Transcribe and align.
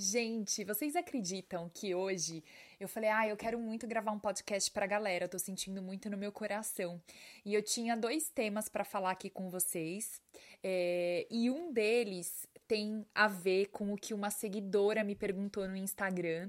Gente, 0.00 0.62
vocês 0.62 0.94
acreditam 0.94 1.68
que 1.74 1.92
hoje 1.92 2.44
eu 2.78 2.86
falei, 2.86 3.10
ah, 3.10 3.26
eu 3.26 3.36
quero 3.36 3.58
muito 3.58 3.84
gravar 3.84 4.12
um 4.12 4.18
podcast 4.20 4.70
pra 4.70 4.86
galera, 4.86 5.24
eu 5.24 5.28
tô 5.28 5.40
sentindo 5.40 5.82
muito 5.82 6.08
no 6.08 6.16
meu 6.16 6.30
coração. 6.30 7.02
E 7.44 7.52
eu 7.52 7.60
tinha 7.60 7.96
dois 7.96 8.28
temas 8.28 8.68
para 8.68 8.84
falar 8.84 9.10
aqui 9.10 9.28
com 9.28 9.50
vocês, 9.50 10.22
é, 10.62 11.26
e 11.28 11.50
um 11.50 11.72
deles 11.72 12.46
tem 12.68 13.04
a 13.12 13.26
ver 13.26 13.70
com 13.70 13.92
o 13.92 13.96
que 13.96 14.14
uma 14.14 14.30
seguidora 14.30 15.02
me 15.02 15.16
perguntou 15.16 15.66
no 15.66 15.74
Instagram 15.74 16.48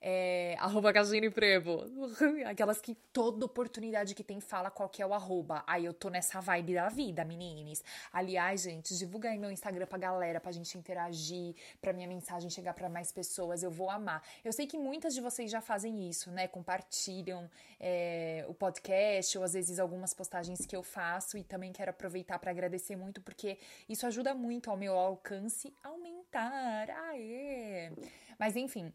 é, 0.00 0.56
arroba 0.58 0.92
Casine 0.92 1.30
Prevo. 1.30 1.84
Aquelas 2.46 2.80
que 2.80 2.94
toda 3.12 3.46
oportunidade 3.46 4.14
que 4.14 4.22
tem 4.22 4.40
fala 4.40 4.70
qual 4.70 4.88
que 4.88 5.02
é 5.02 5.06
o 5.06 5.14
arroba. 5.14 5.64
Aí 5.66 5.84
eu 5.84 5.94
tô 5.94 6.08
nessa 6.08 6.40
vibe 6.40 6.74
da 6.74 6.88
vida, 6.88 7.24
meninas. 7.24 7.82
Aliás, 8.12 8.62
gente, 8.62 8.96
divulga 8.96 9.30
aí 9.30 9.38
meu 9.38 9.50
Instagram 9.50 9.86
pra 9.86 9.98
galera, 9.98 10.40
pra 10.40 10.52
gente 10.52 10.76
interagir, 10.76 11.54
pra 11.80 11.92
minha 11.92 12.08
mensagem 12.08 12.50
chegar 12.50 12.74
para 12.74 12.88
mais 12.88 13.10
pessoas. 13.10 13.62
Eu 13.62 13.70
vou 13.70 13.90
amar. 13.90 14.22
Eu 14.44 14.52
sei 14.52 14.66
que 14.66 14.78
muitas 14.78 15.14
de 15.14 15.20
vocês 15.20 15.50
já 15.50 15.60
fazem 15.60 16.08
isso, 16.08 16.30
né? 16.30 16.46
Compartilham 16.46 17.50
é, 17.80 18.44
o 18.48 18.54
podcast 18.54 19.36
ou 19.38 19.44
às 19.44 19.54
vezes 19.54 19.78
algumas 19.78 20.12
postagens 20.12 20.64
que 20.66 20.76
eu 20.76 20.82
faço. 20.82 21.38
E 21.38 21.44
também 21.44 21.72
quero 21.72 21.90
aproveitar 21.90 22.38
para 22.38 22.50
agradecer 22.50 22.96
muito, 22.96 23.20
porque 23.20 23.58
isso 23.88 24.06
ajuda 24.06 24.34
muito 24.34 24.70
ao 24.70 24.76
meu 24.76 24.96
alcance 24.96 25.74
aumentar. 25.82 26.90
Aê! 26.90 27.90
Mas 28.38 28.56
enfim, 28.56 28.92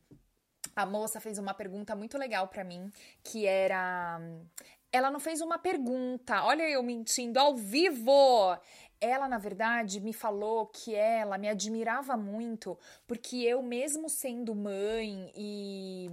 a 0.76 0.86
moça 0.86 1.20
fez 1.20 1.38
uma 1.38 1.54
pergunta 1.54 1.96
muito 1.96 2.18
legal 2.18 2.48
para 2.48 2.64
mim, 2.64 2.92
que 3.24 3.46
era 3.46 4.20
ela 4.92 5.10
não 5.10 5.20
fez 5.20 5.40
uma 5.42 5.58
pergunta, 5.58 6.44
olha 6.44 6.70
eu 6.70 6.84
mentindo 6.84 7.40
ao 7.40 7.56
vivo. 7.56 8.58
Ela, 9.00 9.28
na 9.28 9.40
verdade, 9.40 10.00
me 10.00 10.14
falou 10.14 10.68
que 10.68 10.94
ela 10.94 11.38
me 11.38 11.50
admirava 11.50 12.16
muito, 12.16 12.78
porque 13.08 13.38
eu, 13.38 13.64
mesmo 13.64 14.10
sendo 14.10 14.54
mãe 14.54 15.32
e. 15.36 16.10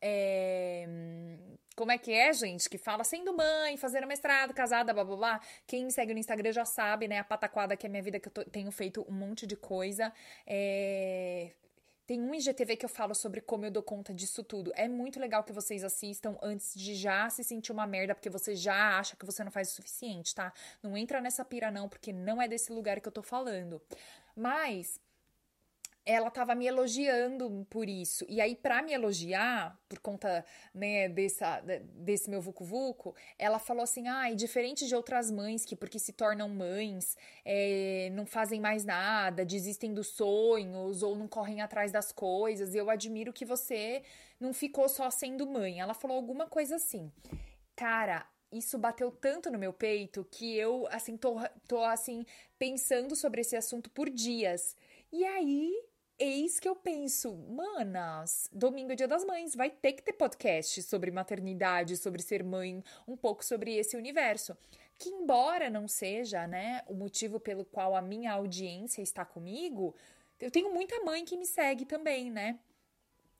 É, 0.00 0.86
como 1.76 1.92
é 1.92 1.98
que 1.98 2.12
é, 2.12 2.32
gente? 2.32 2.70
Que 2.70 2.78
fala 2.78 3.04
sendo 3.04 3.36
mãe, 3.36 3.76
fazendo 3.76 4.06
mestrado, 4.06 4.54
casada, 4.54 4.94
blá 4.94 5.04
blá 5.04 5.16
blá. 5.16 5.40
Quem 5.66 5.84
me 5.84 5.92
segue 5.92 6.14
no 6.14 6.20
Instagram 6.20 6.52
já 6.52 6.64
sabe, 6.64 7.06
né? 7.08 7.18
A 7.18 7.24
pataquada 7.24 7.76
que 7.76 7.86
é 7.86 7.88
minha 7.88 8.02
vida, 8.02 8.18
que 8.18 8.28
eu 8.28 8.32
tô, 8.32 8.44
tenho 8.44 8.70
feito 8.70 9.04
um 9.08 9.12
monte 9.12 9.46
de 9.46 9.56
coisa. 9.56 10.12
É, 10.46 11.52
tem 12.06 12.20
um 12.20 12.34
IGTV 12.34 12.76
que 12.76 12.84
eu 12.84 12.88
falo 12.88 13.14
sobre 13.14 13.40
como 13.40 13.64
eu 13.64 13.70
dou 13.70 13.82
conta 13.82 14.12
disso 14.12 14.42
tudo. 14.42 14.72
É 14.74 14.88
muito 14.88 15.20
legal 15.20 15.44
que 15.44 15.52
vocês 15.52 15.84
assistam 15.84 16.36
antes 16.42 16.74
de 16.74 16.94
já 16.94 17.28
se 17.30 17.44
sentir 17.44 17.72
uma 17.72 17.86
merda, 17.86 18.14
porque 18.14 18.30
você 18.30 18.54
já 18.54 18.98
acha 18.98 19.16
que 19.16 19.24
você 19.24 19.44
não 19.44 19.50
faz 19.50 19.70
o 19.70 19.74
suficiente, 19.74 20.34
tá? 20.34 20.52
Não 20.82 20.96
entra 20.96 21.20
nessa 21.20 21.44
pira, 21.44 21.70
não, 21.70 21.88
porque 21.88 22.12
não 22.12 22.40
é 22.40 22.48
desse 22.48 22.72
lugar 22.72 23.00
que 23.00 23.08
eu 23.08 23.12
tô 23.12 23.22
falando. 23.22 23.80
Mas 24.34 25.00
ela 26.04 26.28
estava 26.28 26.54
me 26.54 26.66
elogiando 26.66 27.66
por 27.70 27.88
isso. 27.88 28.24
E 28.28 28.40
aí, 28.40 28.56
para 28.56 28.82
me 28.82 28.92
elogiar, 28.92 29.78
por 29.88 30.00
conta 30.00 30.44
né, 30.74 31.08
dessa, 31.08 31.60
desse 31.84 32.28
meu 32.28 32.40
vucu-vucu, 32.40 33.14
ela 33.38 33.58
falou 33.58 33.82
assim: 33.82 34.08
ai, 34.08 34.32
ah, 34.32 34.34
diferente 34.34 34.86
de 34.86 34.94
outras 34.94 35.30
mães 35.30 35.64
que, 35.64 35.76
porque 35.76 35.98
se 35.98 36.12
tornam 36.12 36.48
mães, 36.48 37.16
é, 37.44 38.10
não 38.12 38.26
fazem 38.26 38.60
mais 38.60 38.84
nada, 38.84 39.44
desistem 39.44 39.94
dos 39.94 40.08
sonhos 40.08 41.02
ou 41.02 41.14
não 41.14 41.28
correm 41.28 41.60
atrás 41.60 41.92
das 41.92 42.10
coisas, 42.10 42.74
eu 42.74 42.90
admiro 42.90 43.32
que 43.32 43.44
você 43.44 44.02
não 44.40 44.52
ficou 44.52 44.88
só 44.88 45.08
sendo 45.10 45.46
mãe. 45.46 45.80
Ela 45.80 45.94
falou 45.94 46.16
alguma 46.16 46.46
coisa 46.46 46.76
assim. 46.76 47.12
Cara, 47.76 48.26
isso 48.52 48.76
bateu 48.76 49.10
tanto 49.10 49.50
no 49.50 49.58
meu 49.58 49.72
peito 49.72 50.26
que 50.30 50.56
eu, 50.56 50.86
assim, 50.90 51.16
tô, 51.16 51.36
tô 51.66 51.82
assim, 51.82 52.26
pensando 52.58 53.16
sobre 53.16 53.40
esse 53.40 53.56
assunto 53.56 53.88
por 53.90 54.10
dias. 54.10 54.76
E 55.10 55.24
aí, 55.24 55.72
Eis 56.24 56.60
que 56.60 56.68
eu 56.68 56.76
penso, 56.76 57.34
manas, 57.34 58.48
domingo 58.52 58.92
é 58.92 58.94
dia 58.94 59.08
das 59.08 59.24
mães, 59.24 59.56
vai 59.56 59.68
ter 59.68 59.92
que 59.92 60.04
ter 60.04 60.12
podcast 60.12 60.80
sobre 60.84 61.10
maternidade, 61.10 61.96
sobre 61.96 62.22
ser 62.22 62.44
mãe, 62.44 62.80
um 63.08 63.16
pouco 63.16 63.44
sobre 63.44 63.74
esse 63.74 63.96
universo. 63.96 64.56
Que 64.96 65.08
embora 65.08 65.68
não 65.68 65.88
seja, 65.88 66.46
né, 66.46 66.82
o 66.86 66.94
motivo 66.94 67.40
pelo 67.40 67.64
qual 67.64 67.96
a 67.96 68.00
minha 68.00 68.32
audiência 68.34 69.02
está 69.02 69.24
comigo, 69.24 69.96
eu 70.38 70.48
tenho 70.48 70.72
muita 70.72 71.00
mãe 71.00 71.24
que 71.24 71.36
me 71.36 71.44
segue 71.44 71.84
também, 71.84 72.30
né? 72.30 72.56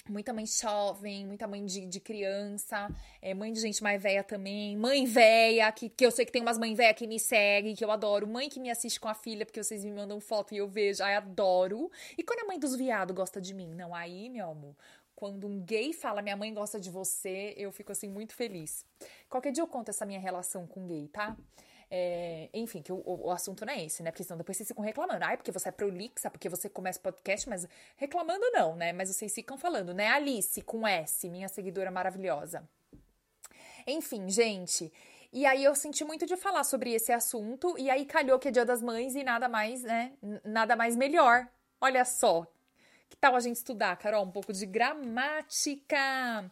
Muita 0.08 0.32
mãe 0.32 0.44
jovem, 0.44 1.24
muita 1.24 1.46
mãe 1.46 1.64
de, 1.64 1.86
de 1.86 2.00
criança, 2.00 2.88
é, 3.20 3.32
mãe 3.34 3.52
de 3.52 3.60
gente 3.60 3.80
mais 3.80 4.02
velha 4.02 4.24
também, 4.24 4.76
mãe 4.76 5.06
velha, 5.06 5.70
que, 5.70 5.88
que 5.88 6.04
eu 6.04 6.10
sei 6.10 6.26
que 6.26 6.32
tem 6.32 6.42
umas 6.42 6.58
mães 6.58 6.76
velhas 6.76 6.96
que 6.96 7.06
me 7.06 7.20
seguem, 7.20 7.76
que 7.76 7.84
eu 7.84 7.90
adoro, 7.90 8.26
mãe 8.26 8.48
que 8.48 8.58
me 8.58 8.68
assiste 8.68 8.98
com 8.98 9.06
a 9.08 9.14
filha, 9.14 9.46
porque 9.46 9.62
vocês 9.62 9.84
me 9.84 9.92
mandam 9.92 10.20
foto 10.20 10.54
e 10.54 10.56
eu 10.56 10.66
vejo, 10.66 11.04
ai, 11.04 11.14
adoro. 11.14 11.88
E 12.18 12.22
quando 12.24 12.40
a 12.40 12.46
mãe 12.46 12.58
dos 12.58 12.74
viados 12.74 13.14
gosta 13.14 13.40
de 13.40 13.54
mim? 13.54 13.72
Não, 13.76 13.94
aí, 13.94 14.28
meu 14.28 14.50
amor, 14.50 14.74
quando 15.14 15.46
um 15.46 15.60
gay 15.60 15.92
fala 15.92 16.20
minha 16.20 16.36
mãe 16.36 16.52
gosta 16.52 16.80
de 16.80 16.90
você, 16.90 17.54
eu 17.56 17.70
fico 17.70 17.92
assim 17.92 18.08
muito 18.08 18.34
feliz. 18.34 18.84
Qualquer 19.28 19.52
dia 19.52 19.62
eu 19.62 19.68
conto 19.68 19.90
essa 19.90 20.04
minha 20.04 20.18
relação 20.18 20.66
com 20.66 20.84
gay, 20.84 21.06
tá? 21.06 21.36
É, 21.94 22.48
enfim, 22.54 22.80
que 22.80 22.90
o, 22.90 23.02
o, 23.04 23.30
assunto 23.30 23.66
não 23.66 23.74
é 23.74 23.84
esse, 23.84 24.02
né? 24.02 24.10
Porque 24.10 24.24
senão 24.24 24.38
depois 24.38 24.56
vocês 24.56 24.66
ficam 24.66 24.82
reclamando. 24.82 25.22
Ai, 25.26 25.36
porque 25.36 25.52
você 25.52 25.68
é 25.68 25.72
prolixa, 25.72 26.30
porque 26.30 26.48
você 26.48 26.66
começa 26.66 26.98
podcast, 26.98 27.46
mas 27.46 27.68
reclamando 27.96 28.50
não, 28.50 28.74
né? 28.74 28.94
Mas 28.94 29.14
vocês 29.14 29.34
ficam 29.34 29.58
falando, 29.58 29.92
né? 29.92 30.08
Alice 30.08 30.62
com 30.62 30.88
S, 30.88 31.28
minha 31.28 31.48
seguidora 31.48 31.90
maravilhosa. 31.90 32.66
Enfim, 33.86 34.26
gente. 34.30 34.90
E 35.30 35.44
aí 35.44 35.62
eu 35.62 35.74
senti 35.74 36.02
muito 36.02 36.24
de 36.24 36.34
falar 36.34 36.64
sobre 36.64 36.94
esse 36.94 37.12
assunto, 37.12 37.74
e 37.78 37.90
aí 37.90 38.06
calhou 38.06 38.38
que 38.38 38.48
é 38.48 38.50
Dia 38.50 38.64
das 38.64 38.80
Mães 38.80 39.14
e 39.14 39.22
nada 39.22 39.46
mais, 39.46 39.82
né? 39.82 40.14
Nada 40.42 40.74
mais 40.74 40.96
melhor. 40.96 41.46
Olha 41.78 42.06
só. 42.06 42.46
Que 43.10 43.16
tal 43.18 43.36
a 43.36 43.40
gente 43.40 43.56
estudar, 43.56 43.94
Carol, 43.98 44.24
um 44.24 44.30
pouco 44.30 44.50
de 44.50 44.64
gramática? 44.64 46.50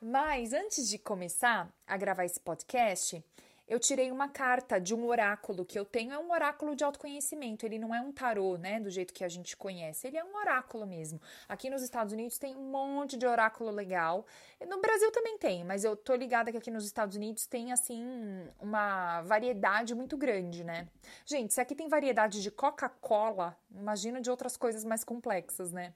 Mas 0.00 0.54
antes 0.54 0.88
de 0.88 0.96
começar 0.96 1.70
a 1.86 1.96
gravar 1.98 2.24
esse 2.24 2.40
podcast, 2.40 3.22
eu 3.68 3.78
tirei 3.78 4.10
uma 4.10 4.28
carta 4.28 4.80
de 4.80 4.94
um 4.94 5.04
oráculo 5.06 5.64
que 5.64 5.78
eu 5.78 5.84
tenho, 5.84 6.12
é 6.12 6.18
um 6.18 6.32
oráculo 6.32 6.74
de 6.74 6.82
autoconhecimento, 6.82 7.66
ele 7.66 7.78
não 7.78 7.94
é 7.94 8.00
um 8.00 8.10
tarô, 8.10 8.56
né, 8.56 8.80
do 8.80 8.88
jeito 8.88 9.12
que 9.12 9.22
a 9.22 9.28
gente 9.28 9.56
conhece, 9.56 10.06
ele 10.06 10.16
é 10.16 10.24
um 10.24 10.34
oráculo 10.36 10.86
mesmo. 10.86 11.20
Aqui 11.46 11.68
nos 11.68 11.82
Estados 11.82 12.12
Unidos 12.12 12.38
tem 12.38 12.56
um 12.56 12.70
monte 12.70 13.16
de 13.16 13.26
oráculo 13.26 13.70
legal, 13.70 14.26
no 14.66 14.80
Brasil 14.80 15.12
também 15.12 15.36
tem, 15.36 15.64
mas 15.64 15.84
eu 15.84 15.94
tô 15.94 16.14
ligada 16.14 16.50
que 16.50 16.56
aqui 16.56 16.70
nos 16.70 16.86
Estados 16.86 17.16
Unidos 17.16 17.46
tem, 17.46 17.70
assim, 17.70 18.48
uma 18.58 19.20
variedade 19.22 19.94
muito 19.94 20.16
grande, 20.16 20.64
né. 20.64 20.88
Gente, 21.26 21.52
se 21.52 21.60
aqui 21.60 21.74
tem 21.74 21.88
variedade 21.88 22.42
de 22.42 22.50
Coca-Cola, 22.50 23.56
imagina 23.70 24.20
de 24.20 24.30
outras 24.30 24.56
coisas 24.56 24.84
mais 24.84 25.04
complexas, 25.04 25.70
né. 25.72 25.92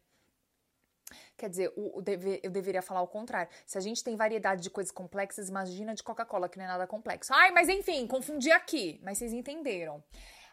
Quer 1.43 1.51
dizer, 1.51 1.73
o, 1.75 1.99
o 1.99 2.01
deve, 2.01 2.39
eu 2.41 2.53
deveria 2.53 2.81
falar 2.81 3.03
o 3.03 3.09
contrário. 3.09 3.51
Se 3.67 3.77
a 3.77 3.81
gente 3.81 4.05
tem 4.05 4.15
variedade 4.15 4.63
de 4.63 4.71
coisas 4.71 4.93
complexas, 4.93 5.49
imagina 5.49 5.93
de 5.93 6.01
Coca-Cola, 6.01 6.49
que 6.49 6.57
não 6.57 6.67
é 6.67 6.69
nada 6.69 6.87
complexo. 6.87 7.35
Ai, 7.35 7.51
mas 7.51 7.69
enfim, 7.69 8.07
confundi 8.07 8.53
aqui. 8.53 9.01
Mas 9.03 9.19
vocês 9.19 9.33
entenderam. 9.33 10.05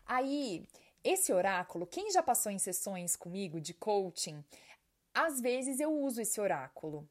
Aí, 0.03 0.67
esse 1.03 1.31
oráculo, 1.31 1.85
quem 1.85 2.09
já 2.09 2.23
passou 2.23 2.51
em 2.51 2.57
sessões 2.57 3.16
comigo 3.16 3.61
de 3.61 3.72
coaching, 3.72 4.44
às 5.13 5.39
vezes 5.39 5.80
eu 5.80 5.94
uso 5.94 6.24
esse 6.24 6.41
oráculo. 6.41 7.07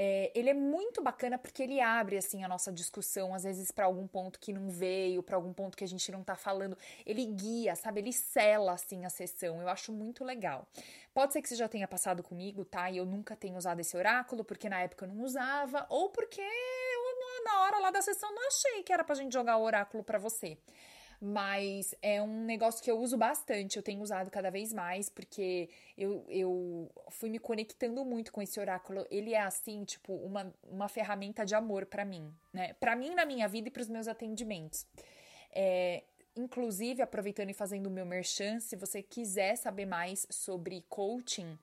É, 0.00 0.30
ele 0.32 0.48
é 0.48 0.54
muito 0.54 1.02
bacana 1.02 1.36
porque 1.36 1.60
ele 1.60 1.80
abre 1.80 2.16
assim 2.16 2.44
a 2.44 2.48
nossa 2.48 2.70
discussão, 2.70 3.34
às 3.34 3.42
vezes 3.42 3.72
para 3.72 3.84
algum 3.84 4.06
ponto 4.06 4.38
que 4.38 4.52
não 4.52 4.70
veio, 4.70 5.24
para 5.24 5.34
algum 5.34 5.52
ponto 5.52 5.76
que 5.76 5.82
a 5.82 5.88
gente 5.88 6.12
não 6.12 6.22
tá 6.22 6.36
falando. 6.36 6.78
Ele 7.04 7.26
guia, 7.26 7.74
sabe? 7.74 8.00
Ele 8.00 8.12
sela 8.12 8.74
assim 8.74 9.04
a 9.04 9.10
sessão. 9.10 9.60
Eu 9.60 9.68
acho 9.68 9.92
muito 9.92 10.24
legal. 10.24 10.68
Pode 11.12 11.32
ser 11.32 11.42
que 11.42 11.48
você 11.48 11.56
já 11.56 11.68
tenha 11.68 11.88
passado 11.88 12.22
comigo, 12.22 12.64
tá? 12.64 12.88
E 12.88 12.98
eu 12.98 13.04
nunca 13.04 13.34
tenha 13.34 13.58
usado 13.58 13.80
esse 13.80 13.96
oráculo, 13.96 14.44
porque 14.44 14.68
na 14.68 14.80
época 14.82 15.04
eu 15.04 15.08
não 15.08 15.24
usava, 15.24 15.84
ou 15.88 16.10
porque 16.10 16.40
eu, 16.40 17.44
na 17.44 17.62
hora 17.62 17.78
lá 17.80 17.90
da 17.90 18.00
sessão 18.00 18.32
não 18.32 18.46
achei 18.46 18.84
que 18.84 18.92
era 18.92 19.02
pra 19.02 19.16
gente 19.16 19.32
jogar 19.32 19.56
o 19.56 19.64
oráculo 19.64 20.04
para 20.04 20.18
você 20.18 20.56
mas 21.20 21.94
é 22.00 22.22
um 22.22 22.44
negócio 22.44 22.82
que 22.82 22.90
eu 22.90 22.98
uso 22.98 23.16
bastante, 23.16 23.76
eu 23.76 23.82
tenho 23.82 24.00
usado 24.00 24.30
cada 24.30 24.50
vez 24.50 24.72
mais, 24.72 25.08
porque 25.08 25.68
eu, 25.96 26.24
eu 26.28 26.90
fui 27.10 27.28
me 27.28 27.38
conectando 27.38 28.04
muito 28.04 28.32
com 28.32 28.40
esse 28.40 28.58
oráculo. 28.60 29.04
Ele 29.10 29.34
é 29.34 29.40
assim, 29.40 29.84
tipo, 29.84 30.14
uma, 30.14 30.54
uma 30.62 30.88
ferramenta 30.88 31.44
de 31.44 31.54
amor 31.54 31.86
para 31.86 32.04
mim, 32.04 32.32
né? 32.52 32.74
Para 32.74 32.94
mim 32.94 33.14
na 33.14 33.26
minha 33.26 33.48
vida 33.48 33.68
e 33.68 33.70
para 33.70 33.82
os 33.82 33.88
meus 33.88 34.06
atendimentos. 34.06 34.86
É, 35.50 36.04
inclusive, 36.36 37.02
aproveitando 37.02 37.50
e 37.50 37.54
fazendo 37.54 37.88
o 37.88 37.90
meu 37.90 38.06
merchan, 38.06 38.60
se 38.60 38.76
você 38.76 39.02
quiser 39.02 39.56
saber 39.56 39.86
mais 39.86 40.26
sobre 40.30 40.84
coaching, 40.88 41.58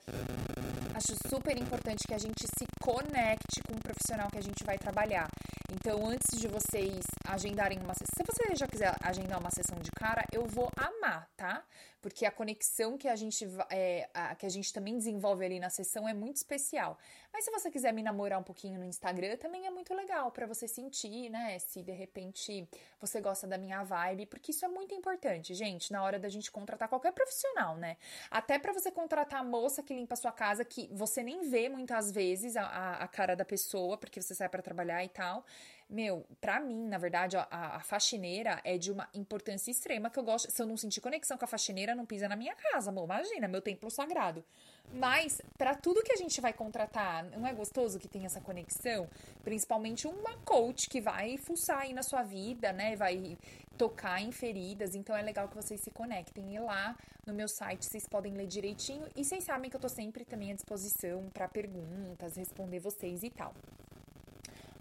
Acho 0.99 1.15
super 1.29 1.57
importante 1.57 2.03
que 2.05 2.13
a 2.13 2.17
gente 2.17 2.45
se 2.45 2.65
conecte 2.81 3.61
com 3.65 3.73
o 3.73 3.81
profissional 3.81 4.29
que 4.29 4.37
a 4.37 4.43
gente 4.43 4.65
vai 4.65 4.77
trabalhar. 4.77 5.29
Então, 5.71 6.05
antes 6.05 6.37
de 6.37 6.45
vocês 6.49 7.05
agendarem 7.25 7.79
uma 7.79 7.93
sessão, 7.93 8.17
se 8.17 8.25
você 8.27 8.53
já 8.53 8.67
quiser 8.67 8.93
agendar 9.01 9.39
uma 9.39 9.49
sessão 9.49 9.79
de 9.79 9.89
cara, 9.91 10.25
eu 10.29 10.45
vou 10.45 10.69
amar, 10.75 11.25
tá? 11.37 11.63
Porque 12.01 12.25
a 12.25 12.31
conexão 12.31 12.97
que 12.97 13.07
a 13.07 13.15
gente 13.15 13.45
é, 13.69 14.09
a, 14.13 14.35
que 14.35 14.45
a 14.45 14.49
gente 14.49 14.71
também 14.71 14.97
desenvolve 14.97 15.45
ali 15.45 15.59
na 15.59 15.69
sessão 15.69 16.07
é 16.07 16.13
muito 16.13 16.37
especial. 16.37 16.97
Mas 17.31 17.45
se 17.45 17.51
você 17.51 17.69
quiser 17.69 17.93
me 17.93 18.01
namorar 18.01 18.39
um 18.39 18.43
pouquinho 18.43 18.79
no 18.79 18.85
Instagram, 18.85 19.37
também 19.37 19.67
é 19.67 19.69
muito 19.69 19.93
legal 19.93 20.31
para 20.31 20.47
você 20.47 20.67
sentir, 20.67 21.29
né? 21.29 21.59
Se 21.59 21.83
de 21.83 21.91
repente 21.91 22.67
você 22.99 23.21
gosta 23.21 23.45
da 23.45 23.57
minha 23.57 23.83
vibe, 23.83 24.25
porque 24.25 24.51
isso 24.51 24.65
é 24.65 24.67
muito 24.67 24.95
importante, 24.95 25.53
gente, 25.53 25.91
na 25.91 26.03
hora 26.03 26.17
da 26.17 26.29
gente 26.29 26.51
contratar 26.51 26.87
qualquer 26.87 27.11
profissional, 27.11 27.77
né? 27.77 27.97
Até 28.31 28.57
para 28.57 28.73
você 28.73 28.91
contratar 28.91 29.41
a 29.41 29.43
moça 29.43 29.83
que 29.83 29.93
limpa 29.93 30.13
a 30.13 30.17
sua 30.17 30.31
casa, 30.31 30.65
que 30.65 30.89
você 30.91 31.21
nem 31.21 31.49
vê 31.49 31.69
muitas 31.69 32.11
vezes 32.11 32.55
a, 32.55 32.63
a, 32.63 33.03
a 33.03 33.07
cara 33.07 33.35
da 33.35 33.45
pessoa, 33.45 33.97
porque 33.97 34.21
você 34.21 34.33
sai 34.33 34.49
para 34.49 34.61
trabalhar 34.61 35.03
e 35.03 35.09
tal. 35.09 35.45
Meu, 35.89 36.23
pra 36.39 36.59
mim, 36.59 36.87
na 36.87 36.99
verdade, 36.99 37.35
a, 37.35 37.47
a, 37.49 37.79
faxineira 37.79 38.61
é 38.63 38.77
de 38.77 38.91
uma 38.91 39.09
importância 39.11 39.71
extrema 39.71 40.07
que 40.07 40.19
eu 40.19 40.23
gosto. 40.23 40.51
Se 40.51 40.61
eu 40.61 40.67
não 40.67 40.77
sentir 40.77 41.01
conexão 41.01 41.35
com 41.35 41.45
a 41.45 41.47
faxineira, 41.47 41.95
não 41.95 42.05
pisa 42.05 42.29
na 42.29 42.35
minha 42.35 42.53
casa, 42.53 42.91
amor. 42.91 43.05
Imagina, 43.05 43.47
meu 43.47 43.59
templo 43.59 43.89
sagrado. 43.89 44.45
Mas, 44.93 45.41
para 45.57 45.73
tudo 45.73 46.03
que 46.03 46.13
a 46.13 46.15
gente 46.15 46.39
vai 46.39 46.53
contratar, 46.53 47.23
não 47.23 47.47
é 47.47 47.51
gostoso 47.53 47.97
que 47.97 48.07
tenha 48.07 48.27
essa 48.27 48.39
conexão? 48.39 49.09
Principalmente 49.43 50.07
uma 50.07 50.37
coach 50.45 50.87
que 50.87 51.01
vai 51.01 51.37
fuçar 51.37 51.79
aí 51.79 51.91
na 51.91 52.03
sua 52.03 52.21
vida, 52.21 52.71
né? 52.71 52.95
Vai 52.95 53.35
tocar 53.75 54.21
em 54.21 54.31
feridas. 54.31 54.93
Então, 54.93 55.17
é 55.17 55.23
legal 55.23 55.47
que 55.47 55.55
vocês 55.55 55.81
se 55.81 55.89
conectem. 55.89 56.53
E 56.53 56.59
lá 56.59 56.95
no 57.25 57.33
meu 57.33 57.47
site 57.47 57.85
vocês 57.85 58.07
podem 58.07 58.33
ler 58.35 58.45
direitinho. 58.45 59.07
E 59.15 59.25
vocês 59.25 59.43
sabem 59.43 59.71
que 59.71 59.75
eu 59.75 59.81
tô 59.81 59.89
sempre 59.89 60.23
também 60.23 60.51
à 60.51 60.53
disposição 60.53 61.31
para 61.33 61.47
perguntas, 61.47 62.35
responder 62.35 62.77
vocês 62.77 63.23
e 63.23 63.31
tal. 63.31 63.55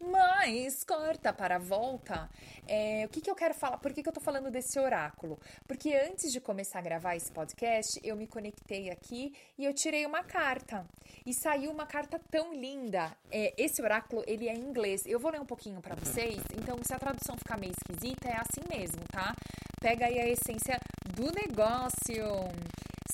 Mas, 0.00 0.84
corta 0.84 1.32
para 1.32 1.56
a 1.56 1.58
volta, 1.58 2.30
é, 2.66 3.04
o 3.04 3.08
que, 3.08 3.20
que 3.20 3.30
eu 3.30 3.34
quero 3.34 3.52
falar? 3.52 3.78
Por 3.78 3.92
que, 3.92 4.02
que 4.02 4.08
eu 4.08 4.12
tô 4.12 4.20
falando 4.20 4.48
desse 4.50 4.78
oráculo? 4.78 5.38
Porque 5.66 5.92
antes 5.94 6.32
de 6.32 6.40
começar 6.40 6.78
a 6.78 6.82
gravar 6.82 7.16
esse 7.16 7.32
podcast, 7.32 8.00
eu 8.04 8.14
me 8.14 8.26
conectei 8.26 8.90
aqui 8.90 9.34
e 9.58 9.64
eu 9.64 9.74
tirei 9.74 10.06
uma 10.06 10.22
carta. 10.22 10.86
E 11.26 11.34
saiu 11.34 11.72
uma 11.72 11.84
carta 11.84 12.20
tão 12.30 12.54
linda. 12.54 13.10
É, 13.30 13.52
esse 13.58 13.82
oráculo, 13.82 14.22
ele 14.26 14.48
é 14.48 14.54
em 14.54 14.60
inglês. 14.60 15.04
Eu 15.04 15.18
vou 15.18 15.32
ler 15.32 15.40
um 15.40 15.46
pouquinho 15.46 15.80
para 15.80 15.96
vocês. 15.96 16.40
Então, 16.56 16.76
se 16.84 16.94
a 16.94 16.98
tradução 16.98 17.36
ficar 17.36 17.58
meio 17.58 17.72
esquisita, 17.72 18.28
é 18.28 18.36
assim 18.36 18.62
mesmo, 18.70 19.02
tá? 19.10 19.34
Pega 19.80 20.06
aí 20.06 20.20
a 20.20 20.28
essência 20.28 20.78
do 21.14 21.32
negócio. 21.32 22.24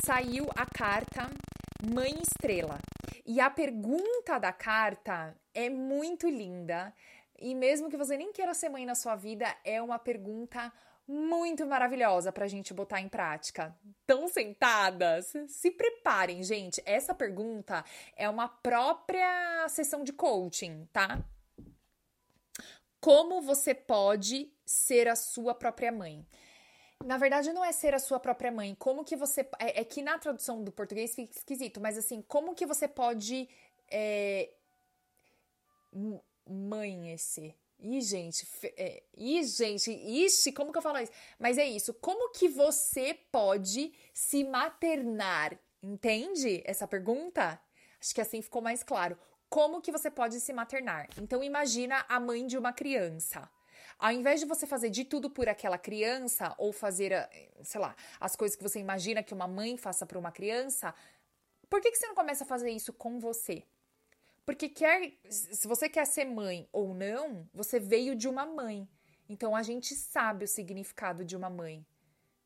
Saiu 0.05 0.47
a 0.55 0.67
carta 0.67 1.31
Mãe 1.83 2.13
Estrela. 2.21 2.79
E 3.25 3.41
a 3.41 3.49
pergunta 3.49 4.39
da 4.39 4.53
carta 4.53 5.35
é 5.55 5.71
muito 5.71 6.29
linda. 6.29 6.93
E 7.39 7.55
mesmo 7.55 7.89
que 7.89 7.97
você 7.97 8.17
nem 8.17 8.33
queira 8.33 8.55
ser 8.55 8.69
mãe 8.69 8.85
na 8.85 8.95
sua 8.95 9.17
vida, 9.17 9.47
é 9.65 9.81
uma 9.81 9.99
pergunta 9.99 10.73
muito 11.07 11.67
maravilhosa 11.67 12.33
para 12.33 12.45
a 12.45 12.49
gente 12.49 12.73
botar 12.73 13.01
em 13.01 13.09
prática. 13.09 13.77
Tão 14.07 14.27
sentadas? 14.29 15.33
Se 15.49 15.71
preparem, 15.71 16.43
gente. 16.43 16.83
Essa 16.87 17.15
pergunta 17.15 17.85
é 18.17 18.29
uma 18.29 18.49
própria 18.49 19.67
sessão 19.69 20.03
de 20.03 20.13
coaching, 20.13 20.89
tá? 20.93 21.23
Como 23.01 23.43
você 23.43 23.75
pode 23.75 24.51
ser 24.65 25.09
a 25.09 25.17
sua 25.17 25.55
própria 25.55 25.93
mãe? 25.93 26.27
Na 27.05 27.19
verdade, 27.19 27.53
não 27.53 27.63
é 27.63 27.71
ser 27.71 27.95
a 27.95 27.99
sua 27.99 28.19
própria 28.19 28.51
mãe. 28.51 28.75
Como 28.79 29.05
que 29.05 29.15
você. 29.15 29.43
É, 29.59 29.83
é 29.83 29.85
que 29.85 30.01
na 30.01 30.19
tradução 30.19 30.65
do 30.65 30.73
português 30.73 31.15
fica 31.15 31.37
esquisito, 31.37 31.81
mas 31.81 31.99
assim, 31.99 32.23
como 32.23 32.55
que 32.55 32.65
você 32.65 32.89
pode. 32.89 33.47
É, 33.91 34.51
esse. 37.13 37.55
Ih, 37.79 38.01
gente, 38.01 38.49
é, 38.77 39.03
ih, 39.17 39.43
gente, 39.45 39.91
ixi, 39.91 40.53
como 40.53 40.73
que 40.73 40.79
eu 40.79 40.83
falo 40.83 40.99
isso? 40.99 41.13
Mas 41.39 41.59
é 41.59 41.67
isso, 41.67 41.93
como 41.95 42.31
que 42.31 42.49
você 42.49 43.15
pode 43.31 43.93
se 44.13 44.45
maternar? 44.45 45.59
Entende 45.83 46.63
essa 46.65 46.87
pergunta? 46.87 47.61
Acho 48.01 48.15
que 48.15 48.21
assim 48.21 48.41
ficou 48.41 48.63
mais 48.63 48.83
claro. 48.83 49.19
Como 49.51 49.83
que 49.83 49.93
você 49.93 50.11
pode 50.11 50.41
se 50.41 50.53
maternar? 50.53 51.09
Então 51.19 51.43
imagina 51.43 52.05
a 52.09 52.19
mãe 52.19 52.47
de 52.47 52.57
uma 52.57 52.73
criança. 52.73 53.51
Ao 53.99 54.11
invés 54.11 54.41
de 54.41 54.47
você 54.47 54.67
fazer 54.67 54.91
de 54.91 55.05
tudo 55.05 55.29
por 55.31 55.49
aquela 55.49 55.79
criança 55.79 56.55
ou 56.59 56.73
fazer, 56.73 57.13
sei 57.63 57.81
lá, 57.81 57.95
as 58.19 58.35
coisas 58.35 58.57
que 58.57 58.63
você 58.63 58.79
imagina 58.79 59.23
que 59.23 59.35
uma 59.35 59.47
mãe 59.47 59.77
faça 59.77 60.07
para 60.07 60.19
uma 60.19 60.33
criança, 60.33 60.95
por 61.69 61.81
que, 61.81 61.91
que 61.91 61.99
você 61.99 62.07
não 62.07 62.15
começa 62.15 62.45
a 62.45 62.47
fazer 62.47 62.71
isso 62.71 62.93
com 62.93 63.19
você? 63.19 63.63
Porque 64.45 64.69
quer, 64.69 65.13
se 65.29 65.67
você 65.67 65.89
quer 65.89 66.07
ser 66.07 66.27
mãe 66.27 66.69
ou 66.73 66.95
não, 66.95 67.49
você 67.53 67.81
veio 67.81 68.15
de 68.15 68.29
uma 68.29 68.45
mãe. 68.45 68.89
Então 69.29 69.57
a 69.57 69.63
gente 69.63 69.95
sabe 69.95 70.45
o 70.45 70.49
significado 70.49 71.25
de 71.25 71.35
uma 71.35 71.49
mãe, 71.49 71.85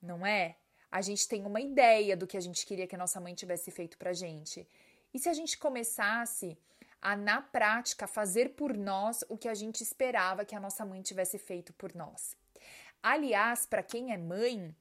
não 0.00 0.25
é? 0.25 0.56
A 0.91 1.03
gente 1.03 1.29
tem 1.29 1.45
uma 1.45 1.61
ideia 1.61 2.17
do 2.17 2.27
que 2.27 2.37
a 2.37 2.41
gente 2.41 2.65
queria 2.65 2.87
que 2.87 2.95
a 2.95 2.99
nossa 2.99 3.21
mãe 3.21 3.35
tivesse 3.35 3.71
feito 3.71 3.99
pra 3.99 4.12
gente. 4.12 4.67
E 5.12 5.19
se 5.19 5.29
a 5.29 5.35
gente 5.35 5.59
começasse 5.59 6.56
a, 7.00 7.17
na 7.17 7.43
prática, 7.43 8.06
fazer 8.06 8.50
por 8.50 8.77
nós 8.77 9.25
o 9.29 9.37
que 9.37 9.49
a 9.49 9.55
gente 9.55 9.83
esperava 9.83 10.45
que 10.45 10.55
a 10.55 10.61
nossa 10.61 10.85
mãe 10.85 11.03
tivesse 11.03 11.39
feito 11.39 11.73
por 11.73 11.95
nós. 11.95 12.37
Aliás, 13.03 13.67
para 13.67 13.83
quem 13.83 14.12
é 14.12 14.19
mãe, 14.19 14.75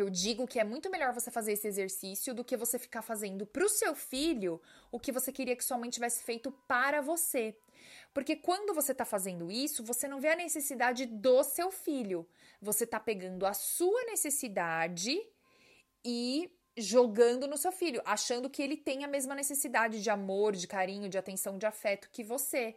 eu 0.00 0.10
digo 0.10 0.46
que 0.46 0.58
é 0.58 0.64
muito 0.64 0.90
melhor 0.90 1.12
você 1.12 1.30
fazer 1.30 1.52
esse 1.52 1.66
exercício 1.66 2.34
do 2.34 2.44
que 2.44 2.56
você 2.56 2.78
ficar 2.78 3.02
fazendo 3.02 3.46
para 3.46 3.64
o 3.64 3.68
seu 3.68 3.94
filho 3.94 4.60
o 4.90 5.00
que 5.00 5.12
você 5.12 5.32
queria 5.32 5.56
que 5.56 5.64
sua 5.64 5.78
mãe 5.78 5.90
tivesse 5.90 6.22
feito 6.22 6.50
para 6.68 7.00
você. 7.00 7.56
Porque 8.12 8.36
quando 8.36 8.74
você 8.74 8.92
está 8.92 9.04
fazendo 9.04 9.50
isso, 9.50 9.84
você 9.84 10.08
não 10.08 10.20
vê 10.20 10.28
a 10.28 10.36
necessidade 10.36 11.06
do 11.06 11.42
seu 11.42 11.70
filho. 11.70 12.26
Você 12.60 12.84
está 12.84 12.98
pegando 12.98 13.46
a 13.46 13.52
sua 13.52 14.04
necessidade 14.04 15.20
e 16.04 16.50
jogando 16.76 17.46
no 17.46 17.56
seu 17.56 17.72
filho, 17.72 18.02
achando 18.04 18.50
que 18.50 18.62
ele 18.62 18.76
tem 18.76 19.04
a 19.04 19.08
mesma 19.08 19.34
necessidade 19.34 20.02
de 20.02 20.10
amor, 20.10 20.54
de 20.54 20.66
carinho, 20.66 21.08
de 21.08 21.16
atenção, 21.16 21.58
de 21.58 21.66
afeto 21.66 22.10
que 22.10 22.22
você. 22.22 22.76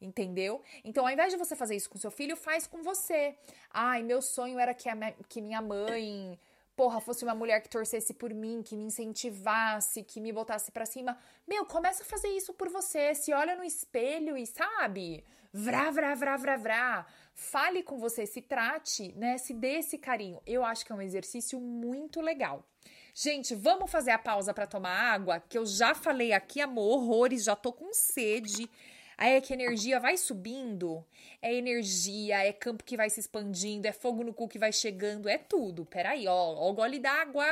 Entendeu? 0.00 0.62
Então, 0.84 1.04
ao 1.04 1.12
invés 1.12 1.32
de 1.32 1.38
você 1.38 1.56
fazer 1.56 1.74
isso 1.74 1.90
com 1.90 1.98
seu 1.98 2.10
filho, 2.10 2.36
faz 2.36 2.66
com 2.66 2.82
você. 2.82 3.36
Ai, 3.70 4.02
meu 4.02 4.22
sonho 4.22 4.58
era 4.58 4.72
que, 4.72 4.88
a, 4.88 4.94
que 5.28 5.40
minha 5.40 5.60
mãe, 5.60 6.38
porra, 6.78 7.00
fosse 7.00 7.24
uma 7.24 7.34
mulher 7.34 7.60
que 7.60 7.68
torcesse 7.68 8.14
por 8.14 8.32
mim, 8.32 8.62
que 8.62 8.76
me 8.76 8.84
incentivasse, 8.84 10.04
que 10.04 10.20
me 10.20 10.32
botasse 10.32 10.70
para 10.70 10.86
cima. 10.86 11.18
Meu, 11.44 11.66
começa 11.66 12.04
a 12.04 12.06
fazer 12.06 12.28
isso 12.28 12.54
por 12.54 12.68
você. 12.68 13.16
Se 13.16 13.32
olha 13.32 13.56
no 13.56 13.64
espelho 13.64 14.36
e 14.36 14.46
sabe? 14.46 15.24
Vrá, 15.52 15.90
vrá, 15.90 16.14
vrá, 16.14 16.36
vrá, 16.36 16.56
vrá. 16.56 17.06
Fale 17.34 17.82
com 17.82 17.98
você, 17.98 18.24
se 18.26 18.40
trate, 18.40 19.12
né? 19.16 19.38
Se 19.38 19.52
dê 19.52 19.78
esse 19.78 19.98
carinho. 19.98 20.40
Eu 20.46 20.64
acho 20.64 20.86
que 20.86 20.92
é 20.92 20.94
um 20.94 21.02
exercício 21.02 21.58
muito 21.60 22.20
legal. 22.20 22.64
Gente, 23.12 23.56
vamos 23.56 23.90
fazer 23.90 24.12
a 24.12 24.18
pausa 24.18 24.54
para 24.54 24.64
tomar 24.64 25.14
água, 25.14 25.40
que 25.40 25.58
eu 25.58 25.66
já 25.66 25.96
falei 25.96 26.32
aqui, 26.32 26.60
amor, 26.60 26.98
horrores, 26.98 27.42
já 27.42 27.56
tô 27.56 27.72
com 27.72 27.92
sede. 27.92 28.70
Aí 29.18 29.34
é 29.34 29.40
que 29.40 29.52
a 29.52 29.56
energia 29.56 29.98
vai 29.98 30.16
subindo. 30.16 31.04
É 31.42 31.52
energia, 31.52 32.44
é 32.46 32.52
campo 32.52 32.84
que 32.84 32.96
vai 32.96 33.10
se 33.10 33.18
expandindo, 33.18 33.88
é 33.88 33.92
fogo 33.92 34.22
no 34.22 34.32
cu 34.32 34.46
que 34.48 34.60
vai 34.60 34.72
chegando, 34.72 35.28
é 35.28 35.36
tudo. 35.36 35.84
Peraí, 35.84 36.28
ó, 36.28 36.32
ó 36.32 36.70
o 36.70 36.72
gole 36.72 37.00
d'água. 37.00 37.44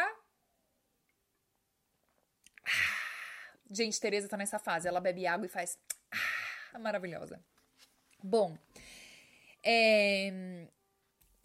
Ah, 2.64 3.58
gente, 3.68 4.00
Tereza 4.00 4.28
tá 4.28 4.36
nessa 4.36 4.60
fase. 4.60 4.86
Ela 4.86 5.00
bebe 5.00 5.26
água 5.26 5.46
e 5.46 5.48
faz. 5.48 5.76
Ah, 6.72 6.78
maravilhosa. 6.78 7.44
Bom, 8.22 8.56
é, 9.62 10.68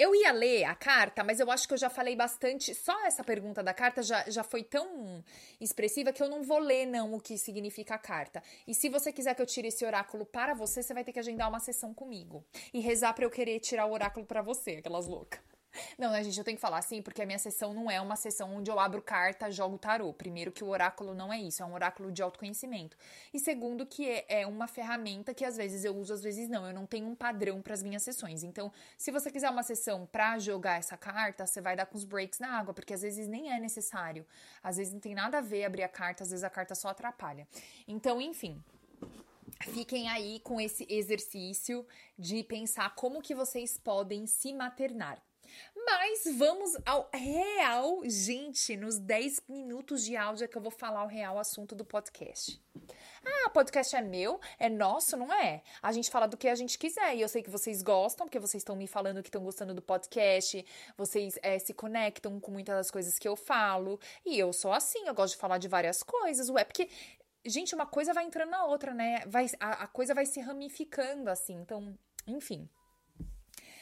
eu 0.01 0.15
ia 0.15 0.31
ler 0.31 0.63
a 0.63 0.73
carta, 0.73 1.23
mas 1.23 1.39
eu 1.39 1.51
acho 1.51 1.67
que 1.67 1.75
eu 1.75 1.77
já 1.77 1.89
falei 1.89 2.15
bastante. 2.15 2.73
Só 2.73 3.05
essa 3.05 3.23
pergunta 3.23 3.61
da 3.61 3.71
carta 3.71 4.01
já, 4.01 4.27
já 4.27 4.43
foi 4.43 4.63
tão 4.63 5.23
expressiva 5.59 6.11
que 6.11 6.23
eu 6.23 6.27
não 6.27 6.41
vou 6.41 6.57
ler, 6.57 6.87
não, 6.87 7.13
o 7.13 7.21
que 7.21 7.37
significa 7.37 7.93
a 7.93 7.99
carta. 7.99 8.41
E 8.67 8.73
se 8.73 8.89
você 8.89 9.13
quiser 9.13 9.35
que 9.35 9.41
eu 9.41 9.45
tire 9.45 9.67
esse 9.67 9.85
oráculo 9.85 10.25
para 10.25 10.55
você, 10.55 10.81
você 10.81 10.93
vai 10.93 11.03
ter 11.03 11.13
que 11.13 11.19
agendar 11.19 11.47
uma 11.47 11.59
sessão 11.59 11.93
comigo. 11.93 12.43
E 12.73 12.79
rezar 12.79 13.13
para 13.13 13.25
eu 13.25 13.29
querer 13.29 13.59
tirar 13.59 13.85
o 13.85 13.91
oráculo 13.91 14.25
para 14.25 14.41
você, 14.41 14.77
aquelas 14.77 15.05
loucas. 15.05 15.50
Não, 15.97 16.11
né, 16.11 16.23
gente? 16.23 16.37
Eu 16.37 16.43
tenho 16.43 16.57
que 16.57 16.61
falar 16.61 16.79
assim, 16.79 17.01
porque 17.01 17.21
a 17.21 17.25
minha 17.25 17.39
sessão 17.39 17.73
não 17.73 17.89
é 17.89 17.99
uma 18.01 18.15
sessão 18.15 18.55
onde 18.55 18.69
eu 18.69 18.79
abro 18.79 19.01
carta, 19.01 19.49
jogo 19.51 19.77
tarô. 19.77 20.13
Primeiro, 20.13 20.51
que 20.51 20.63
o 20.63 20.67
oráculo 20.67 21.13
não 21.13 21.31
é 21.31 21.39
isso, 21.39 21.61
é 21.63 21.65
um 21.65 21.73
oráculo 21.73 22.11
de 22.11 22.21
autoconhecimento. 22.21 22.97
E 23.33 23.39
segundo, 23.39 23.85
que 23.85 24.07
é, 24.09 24.41
é 24.41 24.47
uma 24.47 24.67
ferramenta 24.67 25.33
que 25.33 25.45
às 25.45 25.57
vezes 25.57 25.83
eu 25.83 25.95
uso, 25.95 26.13
às 26.13 26.21
vezes 26.21 26.49
não. 26.49 26.65
Eu 26.65 26.73
não 26.73 26.85
tenho 26.85 27.07
um 27.07 27.15
padrão 27.15 27.61
para 27.61 27.73
as 27.73 27.83
minhas 27.83 28.03
sessões. 28.03 28.43
Então, 28.43 28.71
se 28.97 29.11
você 29.11 29.31
quiser 29.31 29.49
uma 29.49 29.63
sessão 29.63 30.05
para 30.11 30.37
jogar 30.39 30.77
essa 30.77 30.97
carta, 30.97 31.45
você 31.45 31.61
vai 31.61 31.75
dar 31.75 31.85
com 31.85 31.97
os 31.97 32.03
breaks 32.03 32.39
na 32.39 32.59
água, 32.59 32.73
porque 32.73 32.93
às 32.93 33.01
vezes 33.01 33.27
nem 33.27 33.51
é 33.51 33.59
necessário. 33.59 34.25
Às 34.63 34.77
vezes 34.77 34.93
não 34.93 34.99
tem 34.99 35.15
nada 35.15 35.37
a 35.39 35.41
ver 35.41 35.65
abrir 35.65 35.83
a 35.83 35.89
carta, 35.89 36.23
às 36.23 36.31
vezes 36.31 36.43
a 36.43 36.49
carta 36.49 36.75
só 36.75 36.89
atrapalha. 36.89 37.47
Então, 37.87 38.21
enfim. 38.21 38.61
Fiquem 39.73 40.09
aí 40.09 40.39
com 40.39 40.59
esse 40.59 40.87
exercício 40.89 41.85
de 42.17 42.43
pensar 42.43 42.95
como 42.95 43.21
que 43.21 43.35
vocês 43.35 43.77
podem 43.77 44.25
se 44.25 44.53
maternar. 44.53 45.21
Mas 45.85 46.23
vamos 46.37 46.77
ao 46.85 47.09
real, 47.13 48.01
gente, 48.05 48.77
nos 48.77 48.97
10 48.97 49.43
minutos 49.47 50.03
de 50.03 50.15
áudio 50.15 50.45
é 50.45 50.47
que 50.47 50.57
eu 50.57 50.61
vou 50.61 50.71
falar 50.71 51.03
o 51.03 51.07
real 51.07 51.39
assunto 51.39 51.75
do 51.75 51.83
podcast. 51.83 52.61
Ah, 53.25 53.49
podcast 53.49 53.95
é 53.95 54.01
meu, 54.01 54.39
é 54.59 54.69
nosso, 54.69 55.15
não 55.17 55.33
é? 55.33 55.61
A 55.81 55.91
gente 55.91 56.09
fala 56.09 56.27
do 56.27 56.37
que 56.37 56.47
a 56.47 56.55
gente 56.55 56.77
quiser 56.77 57.15
e 57.15 57.21
eu 57.21 57.27
sei 57.27 57.41
que 57.41 57.49
vocês 57.49 57.81
gostam, 57.81 58.25
porque 58.25 58.39
vocês 58.39 58.61
estão 58.61 58.75
me 58.75 58.87
falando 58.87 59.21
que 59.21 59.29
estão 59.29 59.43
gostando 59.43 59.73
do 59.73 59.81
podcast, 59.81 60.65
vocês 60.97 61.37
é, 61.41 61.57
se 61.59 61.73
conectam 61.73 62.39
com 62.39 62.51
muitas 62.51 62.75
das 62.75 62.91
coisas 62.91 63.17
que 63.17 63.27
eu 63.27 63.35
falo 63.35 63.99
e 64.25 64.37
eu 64.37 64.51
sou 64.53 64.73
assim, 64.73 65.07
eu 65.07 65.13
gosto 65.13 65.33
de 65.33 65.39
falar 65.39 65.57
de 65.57 65.67
várias 65.67 66.03
coisas, 66.03 66.49
ué, 66.49 66.63
porque 66.63 66.89
gente, 67.45 67.73
uma 67.75 67.85
coisa 67.85 68.13
vai 68.13 68.25
entrando 68.25 68.49
na 68.49 68.65
outra, 68.65 68.93
né? 68.93 69.23
Vai, 69.27 69.47
a, 69.59 69.83
a 69.83 69.87
coisa 69.87 70.13
vai 70.13 70.25
se 70.25 70.39
ramificando 70.39 71.29
assim, 71.29 71.55
então, 71.55 71.97
enfim. 72.27 72.69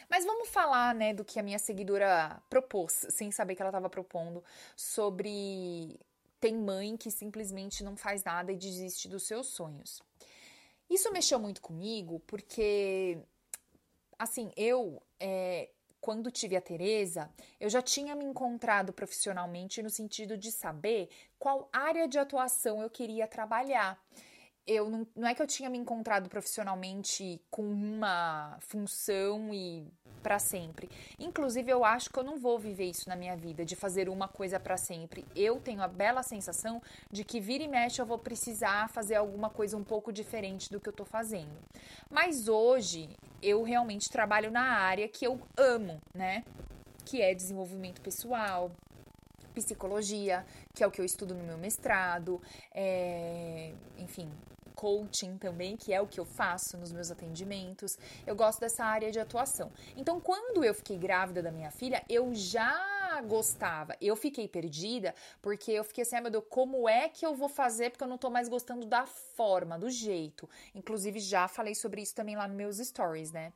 Mas 0.10 0.26
vamos 0.26 0.50
falar, 0.50 0.96
né, 0.96 1.14
do 1.14 1.24
que 1.24 1.40
a 1.40 1.44
minha 1.44 1.60
seguidora 1.60 2.42
propôs, 2.50 3.06
sem 3.10 3.32
saber 3.32 3.56
que 3.56 3.62
ela 3.62 3.70
estava 3.70 3.90
propondo, 3.90 4.44
sobre 4.76 6.00
tem 6.40 6.56
mãe 6.56 6.98
que 6.98 7.12
simplesmente 7.12 7.84
não 7.84 7.96
faz 7.96 8.24
nada 8.24 8.52
e 8.52 8.56
desiste 8.56 9.08
dos 9.08 9.24
seus 9.24 9.48
sonhos. 9.48 10.02
Isso 10.90 11.12
mexeu 11.12 11.40
muito 11.40 11.62
comigo 11.62 12.20
porque, 12.26 13.20
assim, 14.18 14.52
eu, 14.56 15.04
é, 15.20 15.70
quando 16.02 16.32
tive 16.32 16.56
a 16.56 16.62
Teresa, 16.62 17.30
eu 17.60 17.70
já 17.70 17.82
tinha 17.82 18.16
me 18.16 18.26
encontrado 18.26 18.92
profissionalmente 18.92 19.84
no 19.84 19.90
sentido 19.90 20.36
de 20.38 20.52
saber 20.52 21.10
qual 21.38 21.70
área 21.72 22.08
de 22.08 22.18
atuação 22.18 22.82
eu 22.82 22.90
queria 22.90 23.28
trabalhar 23.28 24.02
eu 24.70 24.88
não, 24.88 25.08
não 25.16 25.28
é 25.28 25.34
que 25.34 25.42
eu 25.42 25.48
tinha 25.48 25.68
me 25.68 25.80
encontrado 25.80 26.30
profissionalmente 26.30 27.42
com 27.50 27.64
uma 27.64 28.56
função 28.62 29.52
e 29.52 29.92
para 30.20 30.40
sempre. 30.40 30.90
Inclusive, 31.18 31.72
eu 31.72 31.84
acho 31.84 32.10
que 32.10 32.20
eu 32.20 32.24
não 32.24 32.38
vou 32.38 32.60
viver 32.60 32.86
isso 32.86 33.10
na 33.10 33.16
minha 33.16 33.36
vida, 33.36 33.66
de 33.66 33.76
fazer 33.76 34.10
uma 34.10 34.28
coisa 34.28 34.60
para 34.60 34.78
sempre. 34.78 35.26
Eu 35.36 35.60
tenho 35.60 35.82
a 35.82 35.88
bela 35.88 36.24
sensação 36.24 36.82
de 37.12 37.24
que 37.24 37.40
vira 37.40 37.64
e 37.64 37.68
mexe 37.68 38.02
eu 38.02 38.06
vou 38.06 38.18
precisar 38.18 38.90
fazer 38.90 39.16
alguma 39.16 39.50
coisa 39.50 39.78
um 39.78 39.84
pouco 39.84 40.12
diferente 40.12 40.72
do 40.72 40.80
que 40.80 40.90
eu 40.90 40.94
tô 40.94 41.06
fazendo. 41.06 41.58
Mas 42.10 42.48
hoje 42.48 43.10
eu 43.42 43.64
realmente 43.64 44.10
trabalho 44.10 44.52
na 44.52 44.64
área 44.64 45.08
que 45.08 45.26
eu 45.26 45.40
amo, 45.58 46.02
né? 46.14 46.44
Que 47.06 47.22
é 47.22 47.34
desenvolvimento 47.34 48.02
pessoal, 48.02 48.72
psicologia, 49.54 50.46
que 50.74 50.84
é 50.84 50.88
o 50.88 50.92
que 50.92 51.02
eu 51.02 51.06
estudo 51.06 51.34
no 51.34 51.44
meu 51.44 51.58
mestrado, 51.58 52.42
é, 52.74 53.74
enfim, 53.98 54.30
coaching 54.80 55.38
também, 55.38 55.76
que 55.76 55.94
é 55.94 56.00
o 56.00 56.08
que 56.08 56.18
eu 56.18 56.24
faço 56.24 56.78
nos 56.78 56.94
meus 56.94 57.12
atendimentos. 57.12 57.98
Eu 58.26 58.34
gosto 58.34 58.62
dessa 58.62 58.86
área 58.86 59.12
de 59.12 59.20
atuação. 59.20 59.70
Então, 59.98 60.22
quando 60.22 60.64
eu 60.64 60.74
fiquei 60.74 60.98
grávida 60.98 61.44
da 61.44 61.52
minha 61.52 61.70
filha, 61.70 62.02
eu 62.08 62.34
já 62.34 62.99
gostava. 63.22 63.96
Eu 64.00 64.16
fiquei 64.16 64.48
perdida 64.48 65.14
porque 65.42 65.72
eu 65.72 65.84
fiquei 65.84 66.04
assim, 66.04 66.16
ah, 66.16 66.22
meu 66.22 66.32
Deus, 66.32 66.44
como 66.50 66.88
é 66.88 67.10
que 67.10 67.26
eu 67.26 67.36
vou 67.36 67.50
fazer? 67.50 67.90
Porque 67.90 68.04
eu 68.04 68.08
não 68.08 68.18
tô 68.18 68.30
mais 68.30 68.48
gostando 68.48 68.86
da 68.86 69.06
forma, 69.06 69.78
do 69.78 69.90
jeito. 69.90 70.50
Inclusive, 70.74 71.20
já 71.20 71.48
falei 71.48 71.76
sobre 71.76 72.02
isso 72.02 72.16
também 72.16 72.36
lá 72.36 72.48
nos 72.48 72.56
meus 72.56 72.78
stories, 72.78 73.32
né? 73.32 73.54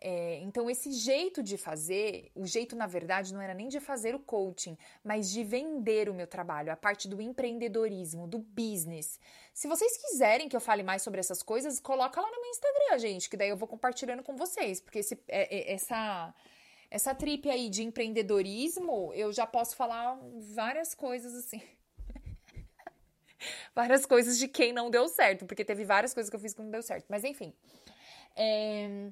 É, 0.00 0.38
então, 0.42 0.68
esse 0.68 0.92
jeito 0.92 1.42
de 1.42 1.56
fazer, 1.56 2.30
o 2.34 2.46
jeito, 2.46 2.76
na 2.76 2.86
verdade, 2.86 3.32
não 3.32 3.40
era 3.40 3.54
nem 3.54 3.68
de 3.68 3.80
fazer 3.80 4.14
o 4.14 4.18
coaching, 4.18 4.76
mas 5.02 5.30
de 5.30 5.42
vender 5.42 6.08
o 6.08 6.14
meu 6.14 6.26
trabalho, 6.26 6.72
a 6.72 6.76
parte 6.76 7.08
do 7.08 7.22
empreendedorismo, 7.22 8.26
do 8.26 8.38
business. 8.38 9.18
Se 9.52 9.66
vocês 9.68 9.96
quiserem 9.96 10.48
que 10.48 10.56
eu 10.56 10.60
fale 10.60 10.82
mais 10.82 11.02
sobre 11.02 11.20
essas 11.20 11.42
coisas, 11.42 11.80
coloca 11.80 12.20
lá 12.20 12.30
no 12.30 12.40
meu 12.40 12.50
Instagram, 12.50 12.98
gente, 12.98 13.30
que 13.30 13.36
daí 13.36 13.48
eu 13.48 13.56
vou 13.56 13.68
compartilhando 13.68 14.22
com 14.22 14.36
vocês, 14.36 14.80
porque 14.80 14.98
esse, 14.98 15.14
é, 15.28 15.72
é, 15.72 15.72
essa 15.72 16.34
essa 16.94 17.12
trip 17.12 17.50
aí 17.50 17.68
de 17.68 17.82
empreendedorismo, 17.82 19.12
eu 19.14 19.32
já 19.32 19.44
posso 19.44 19.74
falar 19.74 20.16
várias 20.54 20.94
coisas 20.94 21.34
assim. 21.34 21.60
várias 23.74 24.06
coisas 24.06 24.38
de 24.38 24.46
quem 24.46 24.72
não 24.72 24.88
deu 24.88 25.08
certo, 25.08 25.44
porque 25.44 25.64
teve 25.64 25.84
várias 25.84 26.14
coisas 26.14 26.30
que 26.30 26.36
eu 26.36 26.40
fiz 26.40 26.54
que 26.54 26.62
não 26.62 26.70
deu 26.70 26.84
certo. 26.84 27.06
Mas 27.08 27.24
enfim. 27.24 27.52
É... 28.36 29.10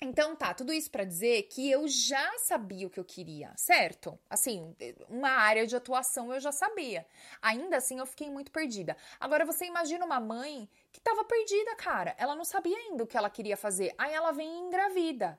Então 0.00 0.34
tá, 0.34 0.52
tudo 0.52 0.72
isso 0.72 0.90
para 0.90 1.04
dizer 1.04 1.44
que 1.44 1.70
eu 1.70 1.86
já 1.86 2.38
sabia 2.38 2.88
o 2.88 2.90
que 2.90 2.98
eu 2.98 3.04
queria, 3.04 3.52
certo? 3.56 4.18
Assim, 4.28 4.74
uma 5.08 5.30
área 5.30 5.64
de 5.64 5.76
atuação 5.76 6.34
eu 6.34 6.40
já 6.40 6.50
sabia. 6.50 7.06
Ainda 7.40 7.76
assim 7.76 8.00
eu 8.00 8.06
fiquei 8.06 8.28
muito 8.28 8.50
perdida. 8.50 8.96
Agora 9.20 9.46
você 9.46 9.64
imagina 9.64 10.04
uma 10.04 10.18
mãe 10.18 10.68
que 10.90 11.00
tava 11.00 11.24
perdida, 11.24 11.76
cara. 11.76 12.16
Ela 12.18 12.34
não 12.34 12.44
sabia 12.44 12.76
ainda 12.76 13.04
o 13.04 13.06
que 13.06 13.16
ela 13.16 13.30
queria 13.30 13.56
fazer. 13.56 13.94
Aí 13.96 14.12
ela 14.12 14.32
vem 14.32 14.58
engravida, 14.66 15.38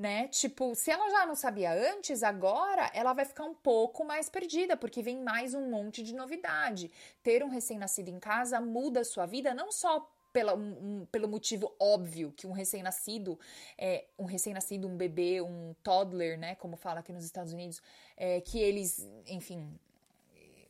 né? 0.00 0.28
Tipo, 0.28 0.74
se 0.74 0.90
ela 0.90 1.10
já 1.10 1.26
não 1.26 1.34
sabia 1.34 1.72
antes, 1.72 2.22
agora 2.22 2.90
ela 2.94 3.12
vai 3.12 3.26
ficar 3.26 3.44
um 3.44 3.52
pouco 3.54 4.02
mais 4.02 4.30
perdida, 4.30 4.74
porque 4.74 5.02
vem 5.02 5.22
mais 5.22 5.52
um 5.52 5.68
monte 5.68 6.02
de 6.02 6.14
novidade. 6.14 6.90
Ter 7.22 7.44
um 7.44 7.50
recém-nascido 7.50 8.08
em 8.08 8.18
casa 8.18 8.58
muda 8.62 9.00
a 9.00 9.04
sua 9.04 9.26
vida 9.26 9.52
não 9.52 9.70
só 9.70 10.10
pela, 10.32 10.54
um, 10.54 11.06
pelo 11.12 11.28
motivo 11.28 11.74
óbvio 11.78 12.32
que 12.34 12.46
um 12.46 12.52
recém-nascido, 12.52 13.38
é, 13.76 14.06
um 14.18 14.24
recém-nascido, 14.24 14.88
um 14.88 14.96
bebê, 14.96 15.42
um 15.42 15.74
toddler, 15.82 16.38
né, 16.38 16.54
como 16.54 16.78
fala 16.78 17.00
aqui 17.00 17.12
nos 17.12 17.26
Estados 17.26 17.52
Unidos, 17.52 17.82
é, 18.16 18.40
que 18.40 18.58
eles, 18.58 19.06
enfim, 19.26 19.78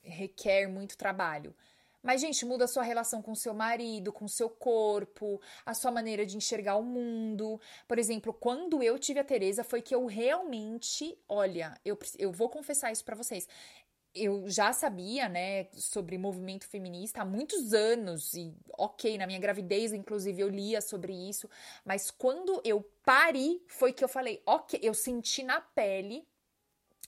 requer 0.02 0.66
muito 0.66 0.96
trabalho. 0.98 1.54
Mas, 2.02 2.20
gente, 2.20 2.44
muda 2.44 2.64
a 2.64 2.68
sua 2.68 2.82
relação 2.82 3.20
com 3.20 3.34
seu 3.34 3.52
marido, 3.52 4.12
com 4.12 4.26
seu 4.26 4.48
corpo, 4.48 5.40
a 5.66 5.74
sua 5.74 5.90
maneira 5.90 6.24
de 6.24 6.36
enxergar 6.36 6.76
o 6.76 6.82
mundo. 6.82 7.60
Por 7.86 7.98
exemplo, 7.98 8.32
quando 8.32 8.82
eu 8.82 8.98
tive 8.98 9.20
a 9.20 9.24
Teresa, 9.24 9.62
foi 9.62 9.82
que 9.82 9.94
eu 9.94 10.06
realmente, 10.06 11.18
olha, 11.28 11.78
eu, 11.84 11.98
eu 12.18 12.32
vou 12.32 12.48
confessar 12.48 12.90
isso 12.90 13.04
para 13.04 13.16
vocês 13.16 13.46
eu 14.14 14.48
já 14.48 14.72
sabia, 14.72 15.28
né, 15.28 15.68
sobre 15.72 16.18
movimento 16.18 16.66
feminista 16.66 17.22
há 17.22 17.24
muitos 17.24 17.72
anos 17.72 18.34
e 18.34 18.52
ok, 18.76 19.16
na 19.16 19.26
minha 19.26 19.38
gravidez, 19.38 19.92
inclusive, 19.92 20.42
eu 20.42 20.48
lia 20.48 20.80
sobre 20.80 21.12
isso, 21.12 21.48
mas 21.84 22.10
quando 22.10 22.60
eu 22.64 22.82
pari, 23.04 23.62
foi 23.68 23.92
que 23.92 24.02
eu 24.02 24.08
falei, 24.08 24.42
ok, 24.44 24.80
eu 24.82 24.94
senti 24.94 25.42
na 25.42 25.60
pele 25.60 26.26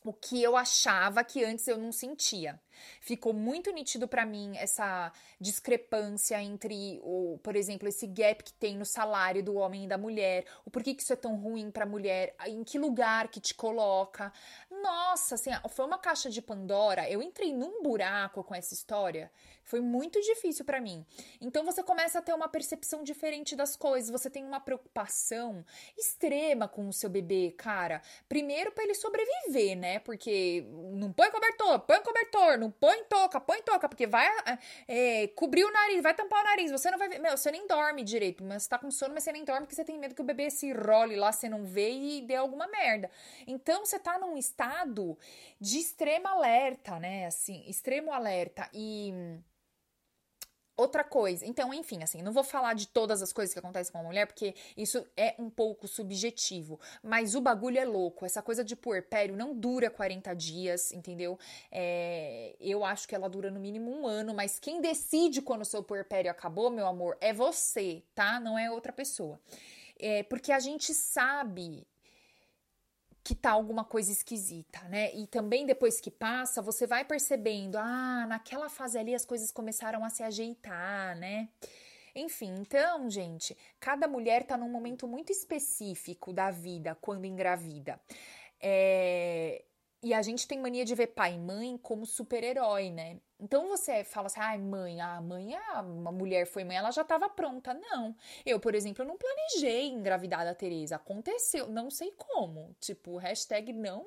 o 0.05 0.13
que 0.13 0.43
eu 0.43 0.57
achava 0.57 1.23
que 1.25 1.45
antes 1.45 1.67
eu 1.69 1.79
não 1.79 1.93
sentia. 1.93 2.61
Ficou 3.01 3.33
muito 3.33 3.71
nítido 3.73 4.07
para 4.09 4.25
mim 4.25 4.57
essa 4.57 5.13
discrepância 5.41 6.41
entre 6.43 7.01
o, 7.03 7.39
por 7.43 7.57
exemplo, 7.57 7.89
esse 7.89 8.07
gap 8.07 8.43
que 8.43 8.53
tem 8.53 8.77
no 8.77 8.85
salário 8.85 9.43
do 9.43 9.55
homem 9.55 9.85
e 9.85 9.89
da 9.89 9.99
mulher, 9.99 10.45
o 10.65 10.71
porquê 10.71 10.95
que 10.95 11.03
isso 11.03 11.13
é 11.13 11.17
tão 11.17 11.37
ruim 11.37 11.71
para 11.71 11.87
mulher, 11.87 12.35
em 12.47 12.65
que 12.65 12.79
lugar 12.79 13.29
que 13.29 13.41
te 13.41 13.55
coloca. 13.55 14.33
Nossa, 14.71 15.35
assim, 15.35 15.51
foi 15.71 15.87
uma 15.87 15.99
caixa 15.99 16.31
de 16.31 16.41
Pandora. 16.43 17.09
Eu 17.11 17.23
entrei 17.23 17.53
num 17.53 17.83
buraco 17.83 18.43
com 18.45 18.55
essa 18.55 18.75
história 18.75 19.31
foi 19.65 19.81
muito 19.81 20.21
difícil 20.21 20.65
para 20.65 20.81
mim. 20.81 21.05
Então 21.41 21.65
você 21.65 21.83
começa 21.83 22.19
a 22.19 22.23
ter 22.23 22.35
uma 22.35 22.49
percepção 22.49 23.03
diferente 23.03 23.57
das 23.57 23.77
coisas, 23.77 24.11
você 24.11 24.29
tem 24.29 24.45
uma 24.45 24.61
preocupação 24.61 25.65
extrema 25.97 26.69
com 26.69 26.89
o 26.89 26.93
seu 26.93 27.09
bebê, 27.09 27.55
cara. 27.57 28.03
Primeiro 28.29 28.73
para 28.73 28.85
ele 28.85 28.95
sobreviver, 28.95 29.77
né? 29.77 29.99
Porque 30.01 30.67
não 30.95 31.13
põe 31.13 31.31
cobertor, 31.31 31.81
põe 31.81 32.01
cobertor, 32.03 32.59
não 32.63 32.71
põe 32.71 33.05
toca, 33.05 33.41
põe 33.41 33.61
toca, 33.63 33.89
porque 33.89 34.07
vai 34.07 34.29
é, 34.87 35.27
cobrir 35.29 35.65
o 35.65 35.73
nariz, 35.73 36.03
vai 36.03 36.15
tampar 36.15 36.41
o 36.41 36.45
nariz, 36.45 36.71
você 36.71 36.91
não 36.91 36.99
vai 36.99 37.09
ver, 37.09 37.21
você 37.31 37.51
nem 37.51 37.67
dorme 37.67 38.03
direito, 38.03 38.45
mas 38.45 38.63
você 38.63 38.69
tá 38.69 38.79
com 38.79 38.91
sono, 38.91 39.15
mas 39.15 39.25
você 39.25 39.33
nem 39.33 39.45
dorme 39.45 39.63
porque 39.63 39.75
você 39.75 39.85
tem 39.85 39.99
medo 39.99 40.15
que 40.15 40.23
o 40.23 40.25
bebê 40.25 40.51
se 40.51 40.73
role 40.73 41.17
lá, 41.17 41.33
você 41.33 41.49
não 41.49 41.65
vê 41.65 41.91
e 41.91 42.23
dê 42.23 42.37
alguma 42.37 42.67
merda. 42.69 43.11
Então 43.47 43.85
você 43.85 43.99
tá 43.99 44.19
num 44.19 44.37
estado 44.37 45.19
de 45.61 45.79
extremo 45.79 46.29
alerta, 46.29 46.99
né? 46.99 47.27
Assim, 47.27 47.65
extremo 47.69 48.13
alerta 48.13 48.69
e 48.73 49.13
Outra 50.75 51.05
coisa, 51.05 51.45
então, 51.45 51.73
enfim, 51.75 52.03
assim, 52.03 52.23
não 52.23 52.33
vou 52.33 52.43
falar 52.43 52.75
de 52.75 52.89
todas 52.89 53.21
as 53.21 53.31
coisas 53.31 53.53
que 53.53 53.59
acontecem 53.59 53.93
com 53.93 53.99
a 53.99 54.03
mulher, 54.03 54.27
porque 54.27 54.55
isso 54.75 55.07
é 55.15 55.35
um 55.39 55.51
pouco 55.51 55.87
subjetivo. 55.87 56.81
Mas 57.03 57.35
o 57.35 57.43
bagulho 57.43 57.79
é 57.79 57.85
louco. 57.85 58.25
Essa 58.25 58.41
coisa 58.41 58.65
de 58.65 58.75
puerpério 58.75 59.37
não 59.37 59.55
dura 59.55 59.91
40 59.91 60.35
dias, 60.35 60.91
entendeu? 60.91 61.39
É, 61.71 62.57
eu 62.59 62.85
acho 62.85 63.07
que 63.07 63.15
ela 63.15 63.29
dura 63.29 63.51
no 63.51 63.61
mínimo 63.61 63.91
um 63.91 64.07
ano, 64.07 64.33
mas 64.33 64.59
quem 64.59 64.81
decide 64.81 65.43
quando 65.43 65.61
o 65.61 65.67
seu 65.67 65.83
puerpério 65.83 66.31
acabou, 66.31 66.71
meu 66.71 66.87
amor, 66.87 67.19
é 67.21 67.35
você, 67.35 68.03
tá? 68.15 68.41
Não 68.41 68.59
é 68.59 68.71
outra 68.71 68.93
pessoa. 68.93 69.39
É, 69.99 70.23
porque 70.23 70.53
a 70.53 70.59
gente 70.59 70.95
sabe 70.95 71.87
que 73.25 73.35
tá 73.35 73.53
alguma 73.53 73.85
coisa 73.85 74.11
esquisita, 74.11 74.81
né? 74.89 75.15
E 75.15 75.27
também 75.27 75.65
depois 75.65 76.01
que 76.01 76.11
passa, 76.11 76.61
você 76.61 76.87
vai 76.87 77.05
percebendo, 77.05 77.77
ah, 77.77 78.27
naquela 78.29 78.69
fase 78.69 78.99
ali 78.99 79.15
as 79.15 79.25
coisas 79.25 79.51
começaram 79.51 80.05
a 80.05 80.11
se 80.11 80.23
ajeitar, 80.23 81.17
né? 81.17 81.49
Enfim, 82.15 82.55
então, 82.59 83.09
gente, 83.09 83.57
cada 83.81 84.07
mulher 84.07 84.45
tá 84.45 84.57
num 84.57 84.69
momento 84.69 85.07
muito 85.09 85.33
específico 85.33 86.33
da 86.33 86.51
vida 86.51 86.97
quando 87.01 87.25
engravida. 87.25 87.99
É, 88.61 89.65
e 90.03 90.13
a 90.13 90.21
gente 90.21 90.47
tem 90.49 90.59
mania 90.59 90.85
de 90.85 90.95
ver 90.95 91.09
pai 91.09 91.35
e 91.35 91.39
mãe 91.39 91.79
como 91.79 92.05
super-herói, 92.05 92.91
né? 92.91 93.19
Então 93.43 93.67
você 93.67 94.05
fala 94.05 94.29
assim, 94.29 94.39
ai, 94.39 94.57
ah, 94.57 94.59
mãe, 94.61 95.01
a 95.01 95.21
mãe, 95.21 95.57
a 95.57 95.83
mulher 95.83 96.47
foi 96.47 96.63
mãe, 96.63 96.77
ela 96.77 96.93
já 96.93 97.03
estava 97.03 97.29
pronta. 97.29 97.75
Não. 97.75 98.15
Eu, 98.47 98.61
por 98.61 98.73
exemplo, 98.73 99.05
não 99.05 99.19
planejei 99.19 99.89
engravidar 99.89 100.45
da 100.45 100.55
Tereza. 100.55 100.95
Aconteceu, 100.95 101.69
não 101.69 101.91
sei 101.91 102.13
como. 102.13 102.73
Tipo, 102.79 103.17
hashtag 103.17 103.73
não. 103.73 104.07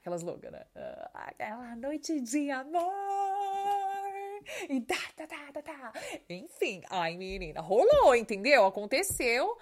Aquelas 0.00 0.22
loucas, 0.22 0.50
né? 0.50 0.66
Ah, 0.74 1.28
aquela 1.28 1.76
noite 1.76 2.20
de 2.20 2.50
amor. 2.50 2.82
E 4.68 4.80
tá, 4.80 4.98
tá, 5.16 5.26
tá, 5.28 5.52
tá, 5.52 5.62
tá. 5.62 5.92
Enfim, 6.28 6.82
ai, 6.90 7.16
menina, 7.16 7.60
rolou, 7.60 8.16
entendeu? 8.16 8.66
Aconteceu. 8.66 9.56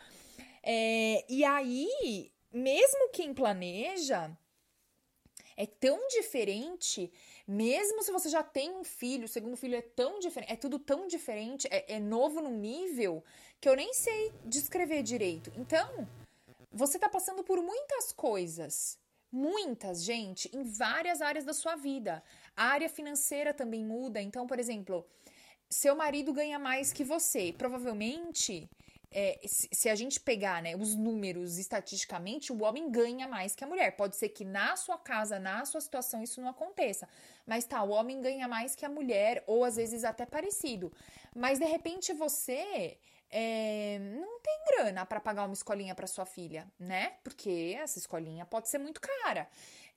É, 0.62 1.24
e 1.28 1.44
aí, 1.44 2.32
mesmo 2.50 3.10
quem 3.10 3.34
planeja 3.34 4.34
é 5.56 5.66
tão 5.66 6.08
diferente, 6.08 7.12
mesmo 7.46 8.02
se 8.02 8.12
você 8.12 8.28
já 8.28 8.42
tem 8.42 8.72
um 8.72 8.84
filho, 8.84 9.24
o 9.24 9.28
segundo 9.28 9.56
filho 9.56 9.76
é 9.76 9.82
tão 9.82 10.18
diferente, 10.18 10.52
é 10.52 10.56
tudo 10.56 10.78
tão 10.78 11.06
diferente, 11.06 11.68
é, 11.70 11.94
é 11.94 12.00
novo 12.00 12.40
num 12.40 12.56
nível 12.56 13.22
que 13.60 13.68
eu 13.68 13.76
nem 13.76 13.92
sei 13.92 14.32
descrever 14.44 15.02
direito. 15.02 15.52
Então, 15.56 16.06
você 16.70 16.98
tá 16.98 17.08
passando 17.08 17.42
por 17.44 17.60
muitas 17.62 18.12
coisas. 18.12 18.98
Muitas, 19.30 20.04
gente, 20.04 20.50
em 20.54 20.62
várias 20.62 21.22
áreas 21.22 21.44
da 21.44 21.54
sua 21.54 21.74
vida. 21.74 22.22
A 22.54 22.64
área 22.64 22.88
financeira 22.88 23.54
também 23.54 23.84
muda. 23.84 24.20
Então, 24.20 24.46
por 24.46 24.58
exemplo, 24.58 25.06
seu 25.70 25.96
marido 25.96 26.32
ganha 26.32 26.58
mais 26.58 26.92
que 26.92 27.02
você. 27.02 27.54
Provavelmente 27.56 28.68
é, 29.12 29.40
se, 29.46 29.68
se, 29.72 29.88
a 29.88 29.94
gente 29.94 30.18
pegar 30.18 30.62
né, 30.62 30.74
os 30.74 30.94
números 30.94 31.58
estatisticamente, 31.58 32.52
o 32.52 32.62
homem 32.62 32.90
ganha 32.90 33.28
mais 33.28 33.54
que 33.54 33.62
a 33.62 33.66
mulher. 33.66 33.94
Pode 33.96 34.16
ser 34.16 34.30
que 34.30 34.44
na 34.44 34.76
sua 34.76 34.98
casa, 34.98 35.38
na 35.38 35.64
sua 35.64 35.80
situação, 35.80 36.22
isso 36.22 36.40
não 36.40 36.48
aconteça. 36.48 37.08
Mas 37.46 37.64
tá, 37.64 37.82
o 37.82 37.90
homem 37.90 38.20
ganha 38.20 38.48
mais 38.48 38.74
que 38.74 38.84
a 38.84 38.88
mulher, 38.88 39.44
ou 39.46 39.64
às 39.64 39.76
vezes 39.76 40.04
até 40.04 40.24
parecido. 40.24 40.92
Mas 41.34 41.58
de 41.58 41.64
repente 41.64 42.12
você 42.12 42.98
é, 43.30 43.98
não 43.98 44.40
tem 44.40 44.64
grana 44.68 45.06
para 45.06 45.20
pagar 45.20 45.44
uma 45.44 45.54
escolinha 45.54 45.94
para 45.94 46.06
sua 46.06 46.26
filha, 46.26 46.70
né? 46.78 47.14
Porque 47.22 47.76
essa 47.78 47.98
escolinha 47.98 48.44
pode 48.44 48.68
ser 48.68 48.78
muito 48.78 49.00
cara 49.00 49.48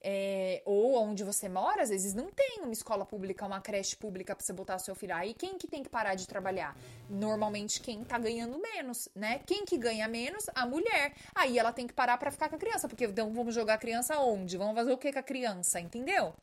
é, 0.08 0.62
ou 0.66 1.02
onde 1.02 1.24
você 1.24 1.50
mora, 1.50 1.82
às 1.82 1.90
vezes 1.90 2.14
não 2.14 2.30
tem 2.30 2.60
uma 2.62 2.72
escola 2.72 3.04
pública, 3.04 3.44
uma 3.44 3.60
creche 3.60 3.96
pública 3.96 4.36
para 4.36 4.46
você 4.46 4.54
botar 4.54 4.78
seu 4.78 4.94
filho. 4.94 5.16
Aí 5.16 5.34
quem 5.34 5.58
que 5.58 5.68
tem 5.68 5.82
que 5.82 5.90
parar 5.90 6.14
de 6.14 6.28
trabalhar? 6.28 6.78
Normalmente 7.10 7.82
quem 7.82 8.04
tá 8.04 8.20
ganhando 8.20 8.60
menos, 8.60 9.10
né? 9.16 9.42
Quem 9.48 9.66
que 9.66 9.80
ganha 9.80 10.08
menos? 10.08 10.46
A 10.54 10.64
mulher. 10.68 11.16
Aí 11.34 11.58
ela 11.58 11.74
tem 11.74 11.88
que 11.88 11.94
parar 11.94 12.20
para 12.20 12.30
ficar 12.30 12.50
com 12.50 12.56
a 12.56 12.60
criança, 12.60 12.88
porque 12.88 13.06
então 13.06 13.34
vamos 13.34 13.56
jogar 13.56 13.74
a 13.74 13.78
criança 13.80 14.20
onde? 14.20 14.58
Vamos 14.58 14.76
fazer 14.76 14.94
o 14.94 14.98
que 14.98 15.12
com 15.12 15.18
a 15.18 15.24
criança, 15.24 15.80
entendeu? 15.80 16.36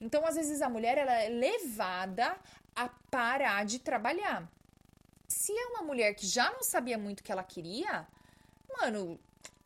Então 0.00 0.24
às 0.24 0.36
vezes 0.36 0.62
a 0.62 0.70
mulher 0.70 0.96
ela 0.96 1.12
é 1.12 1.28
levada 1.28 2.34
a 2.74 2.88
parar 3.10 3.66
de 3.66 3.80
trabalhar. 3.80 4.50
Se 5.28 5.52
é 5.52 5.66
uma 5.66 5.82
mulher 5.82 6.14
que 6.14 6.26
já 6.26 6.50
não 6.50 6.62
sabia 6.62 6.96
muito 6.96 7.20
o 7.20 7.22
que 7.22 7.30
ela 7.30 7.44
queria, 7.44 8.06
mano, 8.78 9.20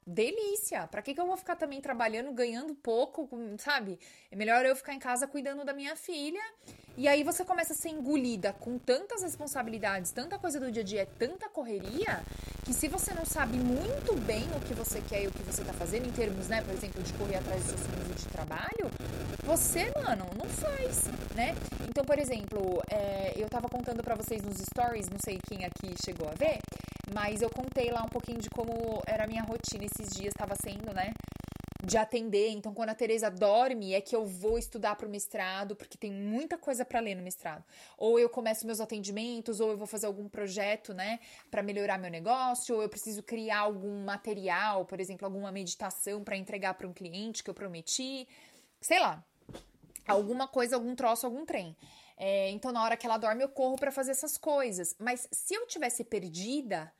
delícia. 0.06 0.87
Para 0.87 1.02
que, 1.02 1.14
que 1.14 1.20
eu 1.20 1.26
vou 1.26 1.37
ficar 1.37 1.56
também 1.56 1.80
trabalhando, 1.80 2.32
ganhando 2.32 2.75
pouco, 2.75 3.28
sabe? 3.58 3.99
É 4.30 4.37
melhor 4.37 4.64
eu 4.64 4.76
ficar 4.76 4.94
em 4.94 4.99
casa 4.99 5.26
cuidando 5.26 5.64
da 5.64 5.72
minha 5.72 5.96
filha. 5.96 6.42
E 6.96 7.09
aí 7.09 7.24
você 7.24 7.44
começa 7.44 7.72
a 7.72 7.76
ser 7.76 7.88
engolida 7.88 8.52
com 8.52 8.78
tantas 8.78 9.22
responsabilidades, 9.22 10.12
tanta 10.12 10.38
coisa 10.38 10.61
do 10.61 10.70
dia 10.70 10.83
a 10.83 10.85
dia, 10.85 11.02
é 11.02 11.07
tanta 11.07 11.48
correria, 11.48 12.22
que 12.64 12.72
se 12.72 12.87
você 12.87 13.12
não 13.12 13.24
sabe 13.24 13.57
muito 13.57 14.14
bem 14.20 14.44
o 14.57 14.61
que 14.61 14.74
você 14.74 15.00
quer 15.00 15.24
e 15.24 15.26
o 15.26 15.33
que 15.33 15.42
você 15.42 15.64
tá 15.64 15.72
fazendo, 15.72 16.07
em 16.07 16.12
termos, 16.12 16.46
né, 16.46 16.62
por 16.62 16.72
exemplo, 16.72 17.02
de 17.02 17.12
correr 17.14 17.37
atrás 17.37 17.61
dos 17.62 17.70
seus 17.70 17.81
sonhos 17.81 18.22
de 18.22 18.28
trabalho, 18.28 18.90
você, 19.42 19.90
mano, 20.00 20.24
não 20.37 20.48
faz, 20.48 21.05
né? 21.35 21.57
Então, 21.88 22.05
por 22.05 22.18
exemplo, 22.18 22.81
é, 22.88 23.33
eu 23.37 23.48
tava 23.48 23.68
contando 23.68 24.00
para 24.00 24.14
vocês 24.14 24.40
nos 24.42 24.57
stories, 24.59 25.09
não 25.09 25.18
sei 25.24 25.38
quem 25.48 25.64
aqui 25.64 25.94
chegou 26.05 26.28
a 26.28 26.35
ver, 26.35 26.61
mas 27.12 27.42
eu 27.42 27.50
contei 27.50 27.90
lá 27.90 28.02
um 28.02 28.08
pouquinho 28.08 28.38
de 28.38 28.48
como 28.50 29.02
era 29.06 29.24
a 29.24 29.26
minha 29.26 29.42
rotina 29.42 29.84
esses 29.84 30.14
dias, 30.14 30.32
estava 30.32 30.54
sendo, 30.62 30.92
né? 30.94 31.12
De 31.84 31.98
atender. 31.98 32.48
Então, 32.50 32.72
quando 32.72 32.90
a 32.90 32.94
Teresa 32.94 33.30
dorme, 33.30 33.92
é 33.92 34.00
que 34.00 34.16
eu 34.16 34.24
vou 34.24 34.56
estudar 34.58 34.96
para 34.96 35.06
o 35.06 35.10
mestrado, 35.10 35.76
porque 35.76 35.98
tem 35.98 36.10
muita 36.10 36.56
coisa 36.56 36.84
para 36.84 37.00
ler 37.00 37.14
no 37.14 37.22
mestrado. 37.22 37.62
Ou 37.98 38.18
eu 38.18 38.28
começo 38.30 38.66
meus 38.66 38.80
atendimentos, 38.80 39.60
ou 39.60 39.70
eu 39.70 39.76
vou 39.76 39.86
fazer 39.86 40.06
algum 40.06 40.28
projeto, 40.28 40.94
né, 40.94 41.20
para 41.50 41.62
melhorar 41.62 41.98
meu 41.98 42.10
negócio, 42.10 42.76
ou 42.76 42.82
eu 42.82 42.88
preciso 42.88 43.22
criar 43.22 43.58
algum 43.58 44.02
material, 44.04 44.86
por 44.86 44.98
exemplo, 44.98 45.26
alguma 45.26 45.52
meditação 45.52 46.24
para 46.24 46.36
entregar 46.36 46.74
para 46.74 46.88
um 46.88 46.92
cliente 46.92 47.44
que 47.44 47.50
eu 47.50 47.54
prometi. 47.54 48.26
Sei 48.80 48.98
lá. 48.98 49.22
Alguma 50.06 50.46
coisa, 50.48 50.76
algum 50.76 50.94
troço, 50.94 51.26
algum 51.26 51.44
trem. 51.44 51.76
É, 52.16 52.50
então, 52.50 52.70
na 52.72 52.83
hora 52.83 52.96
que 52.96 53.07
ela 53.07 53.18
dorme, 53.18 53.42
eu 53.42 53.48
corro 53.48 53.77
para 53.77 53.90
fazer 53.90 54.12
essas 54.12 54.37
coisas. 54.38 54.94
Mas 54.98 55.29
se 55.33 55.55
eu 55.55 55.66
tivesse 55.66 56.05
perdida, 56.05 56.92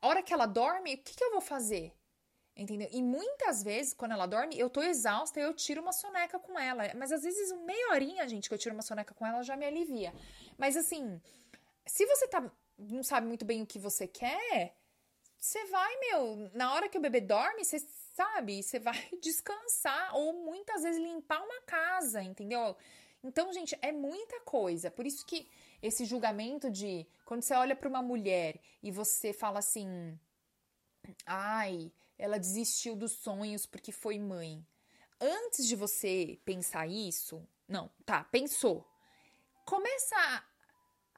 a 0.00 0.08
hora 0.08 0.22
que 0.22 0.32
ela 0.32 0.46
dorme, 0.46 0.94
o 0.94 0.98
que, 0.98 1.14
que 1.14 1.24
eu 1.24 1.30
vou 1.32 1.40
fazer? 1.40 1.92
Entendeu? 2.56 2.88
E 2.90 3.02
muitas 3.02 3.62
vezes, 3.62 3.92
quando 3.92 4.12
ela 4.12 4.26
dorme, 4.26 4.58
eu 4.58 4.70
tô 4.70 4.82
exausta 4.82 5.38
e 5.38 5.42
eu 5.42 5.52
tiro 5.52 5.82
uma 5.82 5.92
soneca 5.92 6.38
com 6.38 6.58
ela. 6.58 6.90
Mas 6.94 7.12
às 7.12 7.22
vezes, 7.22 7.52
meia 7.64 7.92
horinha, 7.92 8.26
gente, 8.28 8.48
que 8.48 8.54
eu 8.54 8.58
tiro 8.58 8.74
uma 8.74 8.82
soneca 8.82 9.14
com 9.14 9.26
ela 9.26 9.42
já 9.42 9.56
me 9.56 9.66
alivia. 9.66 10.12
Mas 10.56 10.76
assim, 10.76 11.20
se 11.84 12.06
você 12.06 12.26
tá, 12.28 12.50
não 12.78 13.02
sabe 13.02 13.26
muito 13.26 13.44
bem 13.44 13.62
o 13.62 13.66
que 13.66 13.78
você 13.78 14.08
quer, 14.08 14.74
você 15.38 15.64
vai, 15.66 15.96
meu, 16.00 16.50
na 16.54 16.72
hora 16.72 16.88
que 16.88 16.96
o 16.96 17.00
bebê 17.00 17.20
dorme, 17.20 17.62
você 17.62 17.78
sabe, 18.14 18.62
você 18.62 18.78
vai 18.78 18.96
descansar 19.22 20.16
ou 20.16 20.32
muitas 20.32 20.82
vezes 20.82 21.00
limpar 21.00 21.42
uma 21.42 21.60
casa, 21.62 22.22
entendeu? 22.22 22.74
Então, 23.26 23.52
gente, 23.52 23.76
é 23.82 23.90
muita 23.90 24.40
coisa. 24.40 24.90
Por 24.90 25.06
isso 25.06 25.26
que 25.26 25.48
esse 25.82 26.04
julgamento 26.04 26.70
de 26.70 27.06
quando 27.24 27.42
você 27.42 27.54
olha 27.54 27.74
para 27.74 27.88
uma 27.88 28.02
mulher 28.02 28.60
e 28.82 28.90
você 28.90 29.32
fala 29.32 29.58
assim: 29.58 30.18
"Ai, 31.26 31.92
ela 32.16 32.38
desistiu 32.38 32.94
dos 32.94 33.12
sonhos 33.12 33.66
porque 33.66 33.92
foi 33.92 34.18
mãe". 34.18 34.64
Antes 35.20 35.66
de 35.66 35.74
você 35.74 36.38
pensar 36.44 36.86
isso, 36.86 37.46
não, 37.66 37.90
tá, 38.04 38.24
pensou. 38.24 38.86
Começa 39.64 40.14
a 40.16 40.44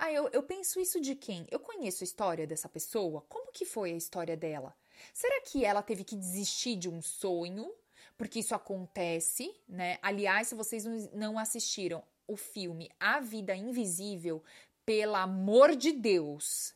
ah, 0.00 0.12
eu, 0.12 0.28
eu 0.32 0.44
penso 0.44 0.78
isso 0.78 1.00
de 1.00 1.16
quem? 1.16 1.44
Eu 1.50 1.58
conheço 1.58 2.04
a 2.04 2.06
história 2.06 2.46
dessa 2.46 2.68
pessoa? 2.68 3.20
Como 3.28 3.50
que 3.50 3.64
foi 3.64 3.92
a 3.92 3.96
história 3.96 4.36
dela? 4.36 4.72
Será 5.12 5.40
que 5.40 5.64
ela 5.64 5.82
teve 5.82 6.04
que 6.04 6.14
desistir 6.14 6.76
de 6.76 6.88
um 6.88 7.02
sonho 7.02 7.74
porque 8.18 8.40
isso 8.40 8.54
acontece, 8.54 9.54
né? 9.68 9.98
Aliás, 10.02 10.48
se 10.48 10.54
vocês 10.56 10.84
não 11.12 11.38
assistiram 11.38 12.02
o 12.26 12.36
filme 12.36 12.90
A 12.98 13.20
Vida 13.20 13.54
Invisível, 13.54 14.42
pelo 14.84 15.14
amor 15.14 15.76
de 15.76 15.92
Deus, 15.92 16.74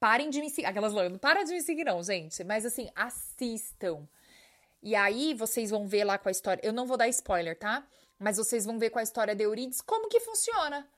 parem 0.00 0.30
de 0.30 0.40
me 0.40 0.48
seguir. 0.48 0.66
Aquelas 0.66 0.94
não 0.94 1.18
para 1.18 1.44
de 1.44 1.52
me 1.52 1.60
seguir, 1.60 1.84
não, 1.84 2.02
gente. 2.02 2.42
Mas 2.42 2.64
assim, 2.64 2.88
assistam. 2.96 4.08
E 4.82 4.96
aí 4.96 5.34
vocês 5.34 5.70
vão 5.70 5.86
ver 5.86 6.04
lá 6.04 6.16
com 6.16 6.28
a 6.28 6.32
história. 6.32 6.60
Eu 6.64 6.72
não 6.72 6.86
vou 6.86 6.96
dar 6.96 7.08
spoiler, 7.08 7.58
tá? 7.58 7.86
Mas 8.18 8.38
vocês 8.38 8.64
vão 8.64 8.78
ver 8.78 8.88
com 8.88 8.98
a 8.98 9.02
história 9.02 9.34
de 9.34 9.44
Euridice 9.44 9.82
como 9.82 10.08
que 10.08 10.20
funciona. 10.20 10.88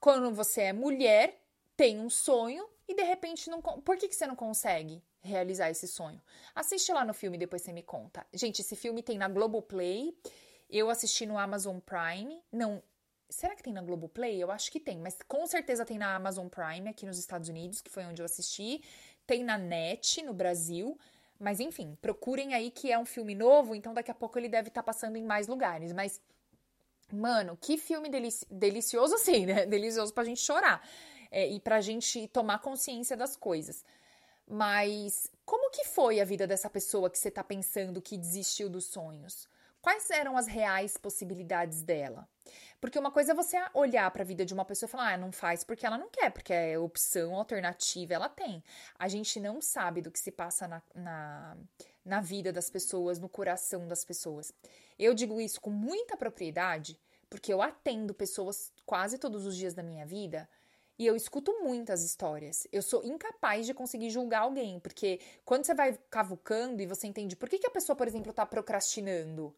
Quando 0.00 0.34
você 0.34 0.62
é 0.62 0.72
mulher, 0.72 1.42
tem 1.76 2.00
um 2.00 2.08
sonho 2.08 2.66
e 2.90 2.94
de 2.94 3.02
repente 3.02 3.48
não. 3.48 3.60
Por 3.60 3.96
que, 3.96 4.08
que 4.08 4.14
você 4.14 4.26
não 4.26 4.36
consegue? 4.36 5.02
realizar 5.22 5.70
esse 5.70 5.86
sonho. 5.86 6.20
Assiste 6.54 6.92
lá 6.92 7.04
no 7.04 7.14
filme, 7.14 7.38
depois 7.38 7.62
você 7.62 7.72
me 7.72 7.82
conta. 7.82 8.26
Gente, 8.32 8.60
esse 8.60 8.74
filme 8.74 9.02
tem 9.02 9.18
na 9.18 9.28
Globoplay. 9.28 10.16
Eu 10.68 10.88
assisti 10.88 11.26
no 11.26 11.38
Amazon 11.38 11.78
Prime. 11.78 12.42
Não. 12.50 12.82
Será 13.28 13.54
que 13.54 13.62
tem 13.62 13.72
na 13.72 13.82
Globoplay? 13.82 14.42
Eu 14.42 14.50
acho 14.50 14.72
que 14.72 14.80
tem, 14.80 14.98
mas 14.98 15.16
com 15.28 15.46
certeza 15.46 15.84
tem 15.84 15.98
na 15.98 16.16
Amazon 16.16 16.48
Prime 16.48 16.88
aqui 16.88 17.06
nos 17.06 17.18
Estados 17.18 17.48
Unidos, 17.48 17.80
que 17.80 17.90
foi 17.90 18.04
onde 18.04 18.20
eu 18.20 18.26
assisti. 18.26 18.82
Tem 19.26 19.44
na 19.44 19.56
Net 19.56 20.22
no 20.22 20.34
Brasil. 20.34 20.98
Mas 21.38 21.60
enfim, 21.60 21.96
procurem 22.02 22.54
aí 22.54 22.70
que 22.70 22.92
é 22.92 22.98
um 22.98 23.06
filme 23.06 23.34
novo, 23.34 23.74
então 23.74 23.94
daqui 23.94 24.10
a 24.10 24.14
pouco 24.14 24.38
ele 24.38 24.48
deve 24.48 24.68
estar 24.68 24.82
tá 24.82 24.86
passando 24.86 25.16
em 25.16 25.24
mais 25.24 25.48
lugares. 25.48 25.90
Mas, 25.92 26.20
mano, 27.10 27.56
que 27.58 27.78
filme 27.78 28.10
delici 28.10 28.44
delicioso 28.50 29.14
assim, 29.14 29.46
né? 29.46 29.64
Delicioso 29.66 30.12
pra 30.12 30.24
gente 30.24 30.40
chorar. 30.40 30.86
É, 31.30 31.48
e 31.48 31.60
pra 31.60 31.80
gente 31.80 32.26
tomar 32.28 32.58
consciência 32.60 33.16
das 33.16 33.36
coisas. 33.36 33.84
Mas 34.46 35.30
como 35.44 35.70
que 35.70 35.84
foi 35.84 36.20
a 36.20 36.24
vida 36.24 36.46
dessa 36.46 36.68
pessoa 36.68 37.08
que 37.08 37.18
você 37.18 37.30
tá 37.30 37.44
pensando 37.44 38.02
que 38.02 38.18
desistiu 38.18 38.68
dos 38.68 38.86
sonhos? 38.86 39.48
Quais 39.80 40.10
eram 40.10 40.36
as 40.36 40.46
reais 40.46 40.96
possibilidades 40.96 41.82
dela? 41.82 42.28
Porque 42.80 42.98
uma 42.98 43.10
coisa 43.10 43.32
é 43.32 43.34
você 43.34 43.56
olhar 43.72 44.10
para 44.10 44.22
a 44.22 44.26
vida 44.26 44.44
de 44.44 44.52
uma 44.52 44.64
pessoa 44.64 44.88
e 44.88 44.90
falar, 44.90 45.14
ah, 45.14 45.16
não 45.16 45.32
faz 45.32 45.64
porque 45.64 45.86
ela 45.86 45.96
não 45.96 46.10
quer, 46.10 46.30
porque 46.30 46.52
é 46.52 46.78
opção, 46.78 47.34
alternativa 47.34 48.12
ela 48.12 48.28
tem. 48.28 48.62
A 48.98 49.08
gente 49.08 49.40
não 49.40 49.62
sabe 49.62 50.02
do 50.02 50.10
que 50.10 50.18
se 50.18 50.30
passa 50.30 50.68
na, 50.68 50.82
na, 50.94 51.56
na 52.04 52.20
vida 52.20 52.52
das 52.52 52.68
pessoas, 52.68 53.18
no 53.18 53.28
coração 53.28 53.86
das 53.88 54.04
pessoas. 54.04 54.52
Eu 54.98 55.14
digo 55.14 55.40
isso 55.40 55.60
com 55.60 55.70
muita 55.70 56.16
propriedade, 56.16 56.98
porque 57.30 57.52
eu 57.52 57.62
atendo 57.62 58.12
pessoas 58.12 58.72
quase 58.84 59.16
todos 59.16 59.46
os 59.46 59.56
dias 59.56 59.72
da 59.72 59.82
minha 59.82 60.04
vida 60.04 60.48
e 61.00 61.06
eu 61.06 61.16
escuto 61.16 61.50
muitas 61.62 62.04
histórias. 62.04 62.68
Eu 62.70 62.82
sou 62.82 63.02
incapaz 63.02 63.64
de 63.64 63.72
conseguir 63.72 64.10
julgar 64.10 64.40
alguém, 64.40 64.78
porque 64.78 65.18
quando 65.46 65.64
você 65.64 65.72
vai 65.72 65.98
cavucando 66.10 66.82
e 66.82 66.86
você 66.86 67.06
entende 67.06 67.34
por 67.34 67.48
que, 67.48 67.58
que 67.58 67.66
a 67.66 67.70
pessoa, 67.70 67.96
por 67.96 68.06
exemplo, 68.06 68.28
está 68.28 68.44
procrastinando, 68.44 69.56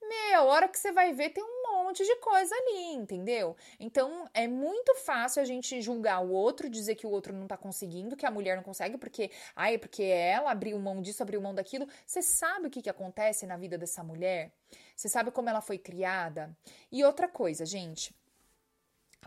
meu, 0.00 0.40
a 0.40 0.42
hora 0.42 0.66
que 0.66 0.76
você 0.76 0.90
vai 0.90 1.12
ver 1.12 1.30
tem 1.30 1.44
um 1.44 1.70
monte 1.70 2.04
de 2.04 2.16
coisa 2.16 2.52
ali, 2.52 2.94
entendeu? 2.94 3.56
Então 3.78 4.28
é 4.34 4.48
muito 4.48 4.92
fácil 4.96 5.40
a 5.40 5.44
gente 5.44 5.80
julgar 5.80 6.18
o 6.18 6.32
outro, 6.32 6.68
dizer 6.68 6.96
que 6.96 7.06
o 7.06 7.10
outro 7.10 7.32
não 7.32 7.46
tá 7.46 7.56
conseguindo, 7.56 8.16
que 8.16 8.26
a 8.26 8.30
mulher 8.32 8.56
não 8.56 8.64
consegue, 8.64 8.98
porque, 8.98 9.30
ai, 9.54 9.78
porque 9.78 10.02
ela 10.02 10.50
abriu 10.50 10.76
mão 10.80 11.00
disso, 11.00 11.22
abriu 11.22 11.40
mão 11.40 11.54
daquilo. 11.54 11.86
Você 12.04 12.22
sabe 12.22 12.66
o 12.66 12.70
que, 12.70 12.82
que 12.82 12.90
acontece 12.90 13.46
na 13.46 13.56
vida 13.56 13.78
dessa 13.78 14.02
mulher? 14.02 14.50
Você 14.96 15.08
sabe 15.08 15.30
como 15.30 15.48
ela 15.48 15.60
foi 15.60 15.78
criada? 15.78 16.52
E 16.90 17.04
outra 17.04 17.28
coisa, 17.28 17.64
gente, 17.64 18.12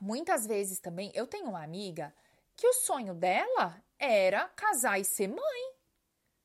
muitas 0.01 0.45
vezes 0.45 0.79
também 0.79 1.11
eu 1.13 1.27
tenho 1.27 1.49
uma 1.49 1.63
amiga 1.63 2.13
que 2.55 2.67
o 2.67 2.73
sonho 2.73 3.13
dela 3.13 3.81
era 3.99 4.47
casar 4.49 4.99
e 4.99 5.05
ser 5.05 5.27
mãe 5.27 5.73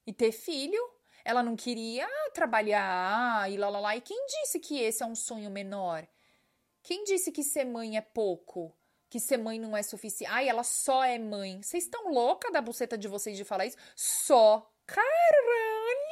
e 0.06 0.12
ter 0.12 0.32
filho. 0.32 0.80
Ela 1.24 1.42
não 1.42 1.54
queria 1.54 2.08
trabalhar 2.32 3.50
e 3.50 3.56
lá, 3.56 3.68
lá, 3.68 3.80
lá. 3.80 3.96
E 3.96 4.00
quem 4.00 4.26
disse 4.26 4.58
que 4.58 4.80
esse 4.80 5.02
é 5.02 5.06
um 5.06 5.14
sonho 5.14 5.50
menor? 5.50 6.06
Quem 6.82 7.04
disse 7.04 7.30
que 7.30 7.42
ser 7.42 7.64
mãe 7.64 7.96
é 7.96 8.00
pouco? 8.00 8.74
Que 9.08 9.20
ser 9.20 9.36
mãe 9.36 9.58
não 9.58 9.76
é 9.76 9.82
suficiente? 9.82 10.32
Ai, 10.32 10.48
ela 10.48 10.62
só 10.62 11.04
é 11.04 11.18
mãe. 11.18 11.62
Vocês 11.62 11.84
estão 11.84 12.12
louca 12.12 12.50
da 12.50 12.60
buceta 12.60 12.96
de 12.96 13.08
vocês 13.08 13.36
de 13.36 13.44
falar 13.44 13.66
isso? 13.66 13.76
Só. 13.94 14.70
Caralho! 14.86 16.10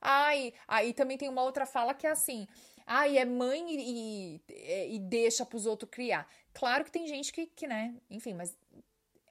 Ai, 0.00 0.54
aí 0.68 0.92
também 0.94 1.18
tem 1.18 1.28
uma 1.28 1.42
outra 1.42 1.66
fala 1.66 1.92
que 1.92 2.06
é 2.06 2.10
assim. 2.10 2.46
Ai, 2.86 3.18
é 3.18 3.24
mãe 3.24 3.66
e, 3.68 4.40
e, 4.48 4.94
e 4.94 4.98
deixa 5.00 5.44
pros 5.44 5.66
outros 5.66 5.90
criar. 5.90 6.30
Claro 6.54 6.84
que 6.84 6.92
tem 6.92 7.06
gente 7.08 7.32
que, 7.32 7.46
que, 7.46 7.66
né? 7.66 7.94
Enfim, 8.08 8.32
mas 8.32 8.56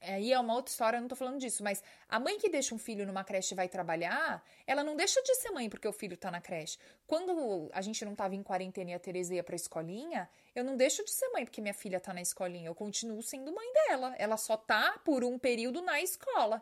aí 0.01 0.33
é 0.33 0.39
uma 0.39 0.53
outra 0.53 0.71
história, 0.71 0.97
eu 0.97 1.01
não 1.01 1.07
tô 1.07 1.15
falando 1.15 1.39
disso, 1.39 1.63
mas 1.63 1.81
a 2.07 2.19
mãe 2.19 2.37
que 2.37 2.49
deixa 2.49 2.75
um 2.75 2.77
filho 2.77 3.05
numa 3.07 3.23
creche 3.23 3.53
e 3.53 3.55
vai 3.55 3.67
trabalhar, 3.67 4.43
ela 4.67 4.83
não 4.83 4.95
deixa 4.95 5.21
de 5.21 5.33
ser 5.35 5.51
mãe 5.51 5.69
porque 5.69 5.87
o 5.87 5.93
filho 5.93 6.17
tá 6.17 6.29
na 6.29 6.41
creche. 6.41 6.77
Quando 7.07 7.69
a 7.73 7.81
gente 7.81 8.03
não 8.03 8.13
tava 8.13 8.35
em 8.35 8.43
quarentena 8.43 8.91
e 8.91 8.93
a 8.93 8.99
Tereza 8.99 9.33
ia 9.33 9.43
pra 9.43 9.55
escolinha, 9.55 10.29
eu 10.53 10.63
não 10.63 10.75
deixo 10.75 11.03
de 11.03 11.11
ser 11.11 11.29
mãe 11.29 11.45
porque 11.45 11.61
minha 11.61 11.73
filha 11.73 11.99
tá 11.99 12.13
na 12.13 12.21
escolinha, 12.21 12.67
eu 12.67 12.75
continuo 12.75 13.23
sendo 13.23 13.53
mãe 13.53 13.67
dela. 13.73 14.15
Ela 14.17 14.37
só 14.37 14.57
tá 14.57 14.99
por 15.03 15.23
um 15.23 15.39
período 15.39 15.81
na 15.81 16.01
escola. 16.01 16.61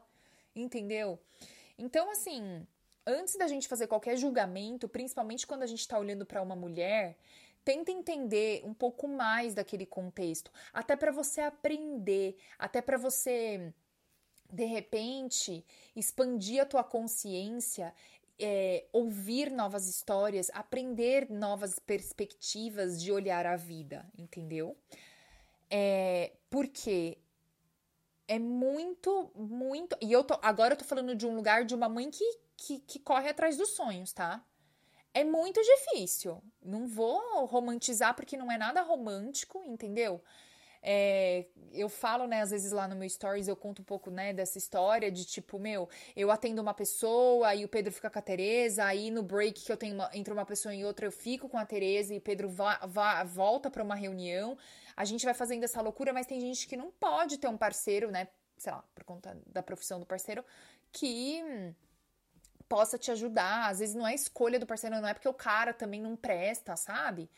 Entendeu? 0.55 1.19
Então, 1.77 2.11
assim, 2.11 2.67
antes 3.05 3.35
da 3.35 3.47
gente 3.47 3.67
fazer 3.67 3.87
qualquer 3.87 4.17
julgamento, 4.17 4.87
principalmente 4.87 5.47
quando 5.47 5.63
a 5.63 5.67
gente 5.67 5.87
tá 5.87 5.97
olhando 5.97 6.25
para 6.25 6.41
uma 6.41 6.55
mulher, 6.55 7.17
tenta 7.63 7.91
entender 7.91 8.61
um 8.65 8.73
pouco 8.73 9.07
mais 9.07 9.53
daquele 9.53 9.85
contexto, 9.85 10.51
até 10.71 10.95
para 10.95 11.11
você 11.11 11.41
aprender, 11.41 12.37
até 12.57 12.81
para 12.81 12.97
você 12.97 13.73
de 14.51 14.65
repente 14.65 15.65
expandir 15.95 16.61
a 16.61 16.65
tua 16.65 16.83
consciência, 16.83 17.93
é, 18.39 18.85
ouvir 18.91 19.51
novas 19.51 19.87
histórias, 19.87 20.51
aprender 20.53 21.29
novas 21.29 21.79
perspectivas 21.79 23.01
de 23.01 23.11
olhar 23.11 23.45
a 23.45 23.55
vida, 23.55 24.05
entendeu? 24.17 24.77
É, 25.69 26.33
porque 26.49 27.17
é 28.27 28.39
muito, 28.39 29.31
muito. 29.35 29.97
E 30.01 30.11
eu 30.11 30.23
tô, 30.23 30.37
agora 30.41 30.73
eu 30.73 30.77
tô 30.77 30.85
falando 30.85 31.15
de 31.15 31.25
um 31.25 31.35
lugar 31.35 31.65
de 31.65 31.75
uma 31.75 31.89
mãe 31.89 32.09
que, 32.09 32.39
que, 32.57 32.79
que 32.79 32.99
corre 32.99 33.29
atrás 33.29 33.57
dos 33.57 33.69
sonhos, 33.69 34.13
tá? 34.13 34.43
é 35.13 35.23
muito 35.23 35.61
difícil. 35.61 36.41
Não 36.61 36.87
vou 36.87 37.45
romantizar 37.45 38.15
porque 38.15 38.35
não 38.35 38.51
é 38.51 38.57
nada 38.57 38.81
romântico, 38.81 39.63
entendeu? 39.67 40.21
É, 40.85 41.45
eu 41.71 41.87
falo, 41.87 42.27
né, 42.27 42.41
às 42.41 42.51
vezes 42.51 42.73
lá 42.73 42.89
no 42.89 42.95
meu 42.95 43.07
stories 43.09 43.47
eu 43.47 43.55
conto 43.55 43.81
um 43.81 43.85
pouco, 43.85 44.11
né, 44.11 44.33
dessa 44.33 44.57
história 44.57 45.09
de 45.09 45.23
tipo, 45.23 45.57
meu, 45.57 45.87
eu 46.13 46.29
atendo 46.29 46.61
uma 46.61 46.73
pessoa, 46.73 47.47
aí 47.47 47.63
o 47.63 47.69
Pedro 47.69 47.89
fica 47.93 48.09
com 48.09 48.19
a 48.19 48.21
Tereza, 48.21 48.83
aí 48.83 49.09
no 49.09 49.23
break 49.23 49.63
que 49.63 49.71
eu 49.71 49.77
tenho 49.77 49.95
uma, 49.95 50.09
entre 50.13 50.33
uma 50.33 50.45
pessoa 50.45 50.75
e 50.75 50.83
outra 50.83 51.05
eu 51.05 51.11
fico 51.11 51.47
com 51.47 51.57
a 51.57 51.65
Tereza 51.65 52.13
e 52.13 52.17
o 52.17 52.21
Pedro 52.21 52.49
va, 52.49 52.79
va, 52.85 53.23
volta 53.23 53.71
para 53.71 53.81
uma 53.81 53.95
reunião. 53.95 54.57
A 54.95 55.05
gente 55.05 55.25
vai 55.25 55.33
fazendo 55.33 55.63
essa 55.63 55.81
loucura, 55.81 56.13
mas 56.13 56.25
tem 56.25 56.39
gente 56.39 56.67
que 56.67 56.77
não 56.77 56.91
pode 56.91 57.37
ter 57.37 57.47
um 57.47 57.57
parceiro, 57.57 58.11
né, 58.11 58.27
sei 58.57 58.71
lá, 58.71 58.83
por 58.93 59.03
conta 59.03 59.37
da 59.47 59.63
profissão 59.63 59.99
do 59.99 60.05
parceiro, 60.05 60.43
que 60.91 61.43
possa 62.67 62.97
te 62.97 63.11
ajudar. 63.11 63.69
Às 63.69 63.79
vezes 63.79 63.95
não 63.95 64.07
é 64.07 64.15
escolha 64.15 64.59
do 64.59 64.65
parceiro, 64.65 64.99
não 64.99 65.07
é 65.07 65.13
porque 65.13 65.27
o 65.27 65.33
cara 65.33 65.73
também 65.73 66.01
não 66.01 66.15
presta, 66.15 66.75
sabe? 66.75 67.29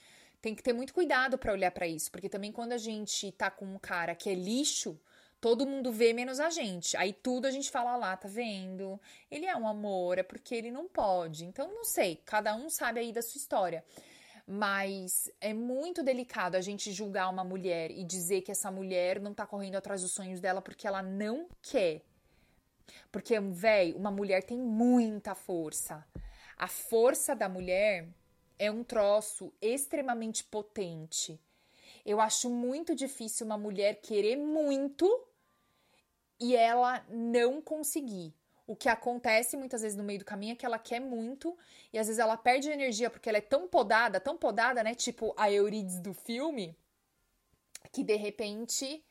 Tem 0.42 0.54
que 0.54 0.64
ter 0.64 0.74
muito 0.74 0.94
cuidado 0.94 1.38
para 1.38 1.52
olhar 1.52 1.72
para 1.72 1.88
isso, 1.88 2.12
porque 2.12 2.30
também 2.30 2.52
quando 2.52 2.74
a 2.74 2.78
gente 2.78 3.32
tá 3.32 3.50
com 3.50 3.66
um 3.66 3.80
cara 3.80 4.14
que 4.14 4.30
é 4.30 4.36
lixo, 4.36 5.00
todo 5.42 5.66
mundo 5.66 5.92
vê 5.92 6.14
menos 6.14 6.40
a 6.40 6.50
gente. 6.50 6.96
Aí 6.98 7.14
tudo 7.14 7.46
a 7.46 7.52
gente 7.52 7.72
fala 7.72 7.96
lá, 7.96 8.16
tá 8.16 8.28
vendo? 8.28 9.00
Ele 9.30 9.46
é 9.46 9.56
um 9.56 9.68
amor, 9.68 10.18
é 10.18 10.24
porque 10.24 10.56
ele 10.56 10.72
não 10.72 10.88
pode. 10.88 11.46
Então 11.46 11.74
não 11.74 11.84
sei, 11.84 12.22
cada 12.26 12.56
um 12.56 12.70
sabe 12.70 13.00
aí 13.00 13.12
da 13.12 13.22
sua 13.22 13.40
história. 13.40 13.84
Mas 14.48 15.32
é 15.42 15.54
muito 15.54 16.04
delicado 16.04 16.56
a 16.56 16.62
gente 16.62 16.92
julgar 16.92 17.30
uma 17.30 17.44
mulher 17.44 17.90
e 17.90 18.04
dizer 18.04 18.42
que 18.42 18.52
essa 18.52 18.70
mulher 18.70 19.20
não 19.20 19.34
tá 19.34 19.46
correndo 19.46 19.76
atrás 19.76 20.02
dos 20.02 20.12
sonhos 20.12 20.40
dela 20.40 20.62
porque 20.62 20.88
ela 20.88 21.02
não 21.02 21.48
quer. 21.62 22.04
Porque, 23.12 23.40
velho, 23.40 23.98
uma 23.98 24.12
mulher 24.12 24.44
tem 24.44 24.60
muita 24.60 25.34
força. 25.34 26.06
A 26.58 26.68
força 26.68 27.36
da 27.36 27.50
mulher 27.50 28.08
é 28.60 28.70
um 28.70 28.84
troço 28.84 29.52
extremamente 29.62 30.44
potente. 30.44 31.40
Eu 32.06 32.22
acho 32.22 32.50
muito 32.50 32.94
difícil 32.94 33.46
uma 33.46 33.58
mulher 33.58 33.96
querer 33.96 34.36
muito 34.36 35.10
e 36.40 36.56
ela 36.56 37.04
não 37.10 37.62
conseguir. 37.62 38.34
O 38.68 38.76
que 38.76 38.90
acontece 38.90 39.56
muitas 39.56 39.82
vezes 39.82 39.98
no 39.98 40.04
meio 40.04 40.20
do 40.20 40.26
caminho 40.26 40.54
é 40.54 40.56
que 40.56 40.66
ela 40.66 40.80
quer 40.80 41.00
muito 41.00 41.56
e 41.94 42.00
às 42.00 42.08
vezes 42.08 42.20
ela 42.20 42.36
perde 42.36 42.70
energia 42.70 43.10
porque 43.10 43.30
ela 43.30 43.38
é 43.38 43.42
tão 43.42 43.68
podada, 43.68 44.20
tão 44.20 44.38
podada, 44.38 44.84
né? 44.84 44.96
Tipo 44.96 45.34
a 45.38 45.52
Euridice 45.52 46.02
do 46.02 46.14
filme, 46.14 46.76
que 47.92 48.04
de 48.04 48.16
repente 48.16 49.04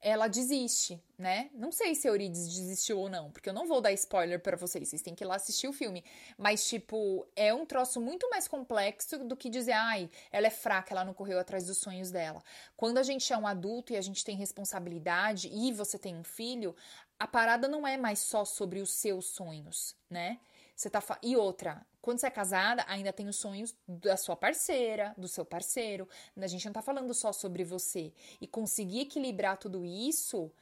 ela 0.00 0.28
desiste, 0.28 1.02
né? 1.16 1.50
Não 1.54 1.72
sei 1.72 1.94
se 1.94 2.06
Euridice 2.06 2.48
desistiu 2.48 2.98
ou 2.98 3.08
não, 3.08 3.32
porque 3.32 3.48
eu 3.48 3.52
não 3.52 3.66
vou 3.66 3.80
dar 3.80 3.92
spoiler 3.92 4.40
para 4.40 4.56
vocês, 4.56 4.88
vocês 4.88 5.02
têm 5.02 5.14
que 5.14 5.24
ir 5.24 5.26
lá 5.26 5.34
assistir 5.34 5.66
o 5.66 5.72
filme. 5.72 6.04
Mas, 6.36 6.68
tipo, 6.68 7.26
é 7.34 7.52
um 7.52 7.66
troço 7.66 8.00
muito 8.00 8.28
mais 8.30 8.46
complexo 8.46 9.18
do 9.24 9.36
que 9.36 9.50
dizer, 9.50 9.72
ai, 9.72 10.08
ela 10.30 10.46
é 10.46 10.50
fraca, 10.50 10.94
ela 10.94 11.04
não 11.04 11.12
correu 11.12 11.38
atrás 11.38 11.66
dos 11.66 11.78
sonhos 11.78 12.12
dela. 12.12 12.42
Quando 12.76 12.98
a 12.98 13.02
gente 13.02 13.32
é 13.32 13.36
um 13.36 13.46
adulto 13.46 13.92
e 13.92 13.96
a 13.96 14.00
gente 14.00 14.24
tem 14.24 14.36
responsabilidade 14.36 15.48
e 15.52 15.72
você 15.72 15.98
tem 15.98 16.14
um 16.16 16.24
filho, 16.24 16.76
a 17.18 17.26
parada 17.26 17.68
não 17.68 17.86
é 17.86 17.96
mais 17.96 18.20
só 18.20 18.44
sobre 18.44 18.80
os 18.80 18.90
seus 18.90 19.26
sonhos, 19.26 19.96
né? 20.08 20.38
Você 20.74 20.88
tá. 20.88 21.02
E 21.22 21.36
outra, 21.36 21.84
quando 22.00 22.20
você 22.20 22.28
é 22.28 22.30
casada, 22.30 22.84
ainda 22.86 23.12
tem 23.12 23.26
os 23.26 23.36
sonhos 23.36 23.74
da 23.86 24.16
sua 24.16 24.36
parceira, 24.36 25.12
do 25.18 25.26
seu 25.26 25.44
parceiro. 25.44 26.08
A 26.36 26.46
gente 26.46 26.64
não 26.66 26.72
tá 26.72 26.80
falando 26.80 27.12
só 27.12 27.32
sobre 27.32 27.64
você. 27.64 28.12
E 28.40 28.46
conseguir 28.46 29.00
equilibrar 29.00 29.56
tudo 29.56 29.84
isso 29.84 30.52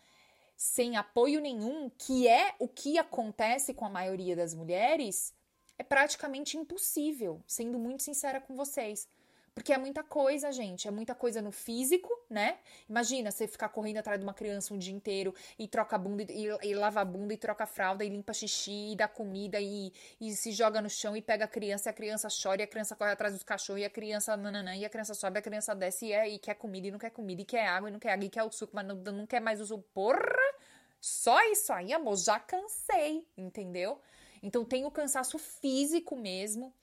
sem 0.57 0.97
apoio 0.97 1.39
nenhum, 1.39 1.91
que 1.91 2.27
é 2.27 2.55
o 2.59 2.67
que 2.67 2.99
acontece 2.99 3.75
com 3.75 3.85
a 3.85 3.91
maioria 3.91 4.35
das 4.35 4.55
mulheres, 4.55 5.35
é 5.79 5.85
praticamente 5.85 6.57
impossível, 6.57 7.43
sendo 7.47 7.79
muito 7.79 8.03
sincera 8.03 8.41
com 8.41 8.57
vocês. 8.57 9.07
Porque 9.57 9.73
é 9.73 9.79
muita 9.79 10.05
coisa, 10.05 10.53
gente. 10.53 10.87
É 10.87 10.91
muita 10.91 11.15
coisa 11.15 11.41
no 11.41 11.51
físico, 11.51 12.11
né? 12.29 12.59
Imagina 12.87 13.31
você 13.31 13.49
ficar 13.49 13.71
correndo 13.71 13.97
atrás 13.97 14.21
de 14.21 14.27
uma 14.27 14.35
criança 14.35 14.75
um 14.75 14.77
dia 14.77 14.93
inteiro 14.93 15.35
e 15.59 15.67
troca 15.67 15.97
bunda 15.97 16.27
e, 16.29 16.47
e, 16.63 16.75
lava 16.75 17.01
a 17.01 17.05
bunda 17.07 17.33
e 17.33 17.39
troca 17.39 17.65
a 17.65 17.67
fralda 17.67 18.05
e 18.05 18.09
limpa 18.11 18.35
xixi 18.35 18.93
e 18.93 18.95
dá 18.95 19.09
comida 19.09 19.59
e, 19.59 19.91
e 20.21 20.37
se 20.37 20.53
joga 20.53 20.83
no 20.83 20.91
chão 20.91 21.17
e 21.17 21.23
pega 21.23 21.47
a 21.47 21.49
criança 21.49 21.89
e 21.89 21.91
a 21.91 21.95
criança 21.95 22.29
chora 22.29 22.61
e 22.61 22.65
a 22.65 22.67
criança 22.67 22.95
corre 22.95 23.13
atrás 23.13 23.33
dos 23.33 23.43
cachorros 23.43 23.81
e 23.81 23.87
a 23.87 23.89
criança 23.89 24.37
nananã 24.37 24.77
e 24.77 24.85
a 24.85 24.91
criança 24.91 25.15
sobe, 25.15 25.39
a 25.39 25.43
criança 25.43 25.75
desce 25.75 26.05
e, 26.05 26.13
é, 26.13 26.29
e 26.29 26.39
quer 26.39 26.57
comida 26.57 26.89
e 26.89 26.91
não 26.91 26.99
quer 26.99 27.11
comida 27.11 27.41
e 27.41 27.45
quer 27.47 27.67
água 27.67 27.89
e 27.89 27.93
não 27.93 27.99
quer 27.99 28.13
água 28.13 28.27
e 28.27 28.29
quer 28.29 28.43
o 28.43 28.53
suco, 28.53 28.77
mas 28.77 28.87
não, 28.87 28.97
não 28.97 29.27
quer 29.27 29.41
mais 29.41 29.59
o 29.59 29.65
suco. 29.65 29.87
Porra! 29.95 30.37
Só 31.01 31.41
isso 31.51 31.73
aí, 31.73 31.95
amor, 31.95 32.17
já 32.17 32.39
cansei, 32.39 33.27
entendeu? 33.35 34.03
Então 34.43 34.67
tem 34.67 34.85
o 34.85 34.91
cansaço 34.91 35.39
físico 35.39 36.15
mesmo 36.15 36.75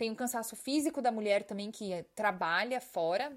tem 0.00 0.10
o 0.10 0.16
cansaço 0.16 0.56
físico 0.56 1.02
da 1.02 1.12
mulher 1.12 1.42
também 1.42 1.70
que 1.70 2.02
trabalha 2.14 2.80
fora. 2.80 3.30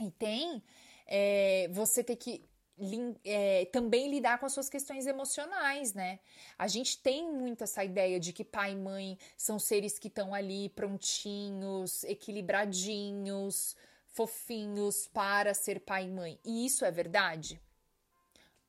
E 0.00 0.10
tem 0.10 0.62
é, 1.06 1.68
você 1.70 2.02
ter 2.02 2.16
que 2.16 2.42
é, 3.22 3.66
também 3.66 4.10
lidar 4.10 4.38
com 4.38 4.46
as 4.46 4.54
suas 4.54 4.70
questões 4.70 5.06
emocionais, 5.06 5.92
né? 5.92 6.18
A 6.58 6.66
gente 6.66 6.96
tem 6.96 7.30
muito 7.30 7.62
essa 7.62 7.84
ideia 7.84 8.18
de 8.18 8.32
que 8.32 8.42
pai 8.42 8.72
e 8.72 8.76
mãe 8.76 9.18
são 9.36 9.58
seres 9.58 9.98
que 9.98 10.08
estão 10.08 10.32
ali 10.32 10.70
prontinhos, 10.70 12.04
equilibradinhos, 12.04 13.76
fofinhos 14.06 15.08
para 15.08 15.52
ser 15.52 15.80
pai 15.80 16.04
e 16.04 16.10
mãe. 16.10 16.40
E 16.42 16.64
isso 16.64 16.86
é 16.86 16.90
verdade? 16.90 17.60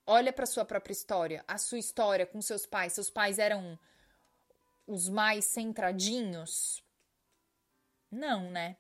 Olha 0.06 0.34
para 0.34 0.46
sua 0.46 0.66
própria 0.66 0.92
história, 0.92 1.42
a 1.48 1.58
sua 1.58 1.80
história 1.80 2.26
com 2.26 2.42
seus 2.42 2.66
pais. 2.66 2.92
Seus 2.92 3.10
pais 3.10 3.40
eram 3.40 3.80
os 4.88 5.10
mais 5.10 5.46
centradinhos? 5.46 6.84
Não, 8.12 8.50
né? 8.52 8.78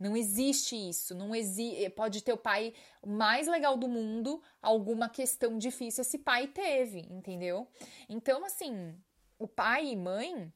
Não 0.00 0.16
existe 0.16 0.74
isso. 0.74 1.14
Não 1.14 1.34
existe. 1.34 1.90
Pode 1.90 2.22
ter 2.22 2.32
o 2.32 2.38
pai 2.38 2.72
mais 3.06 3.46
legal 3.46 3.76
do 3.76 3.86
mundo, 3.86 4.42
alguma 4.62 5.08
questão 5.10 5.58
difícil 5.58 6.00
esse 6.00 6.18
pai 6.18 6.46
teve, 6.46 7.00
entendeu? 7.10 7.68
Então, 8.08 8.42
assim, 8.44 8.96
o 9.38 9.46
pai 9.46 9.88
e 9.88 9.96
mãe. 9.96 10.50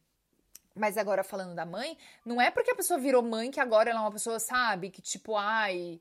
Mas 0.75 0.99
agora 0.99 1.23
falando 1.23 1.55
da 1.55 1.65
mãe, 1.65 1.97
não 2.25 2.41
é 2.41 2.51
porque 2.51 2.73
a 2.73 2.75
pessoa 2.75 2.99
virou 2.99 3.23
mãe 3.23 3.49
que 3.51 3.61
agora 3.61 3.91
ela 3.91 4.01
é 4.01 4.03
uma 4.03 4.11
pessoa, 4.11 4.41
sabe, 4.41 4.91
que 4.91 5.01
tipo, 5.01 5.37
ai, 5.37 6.01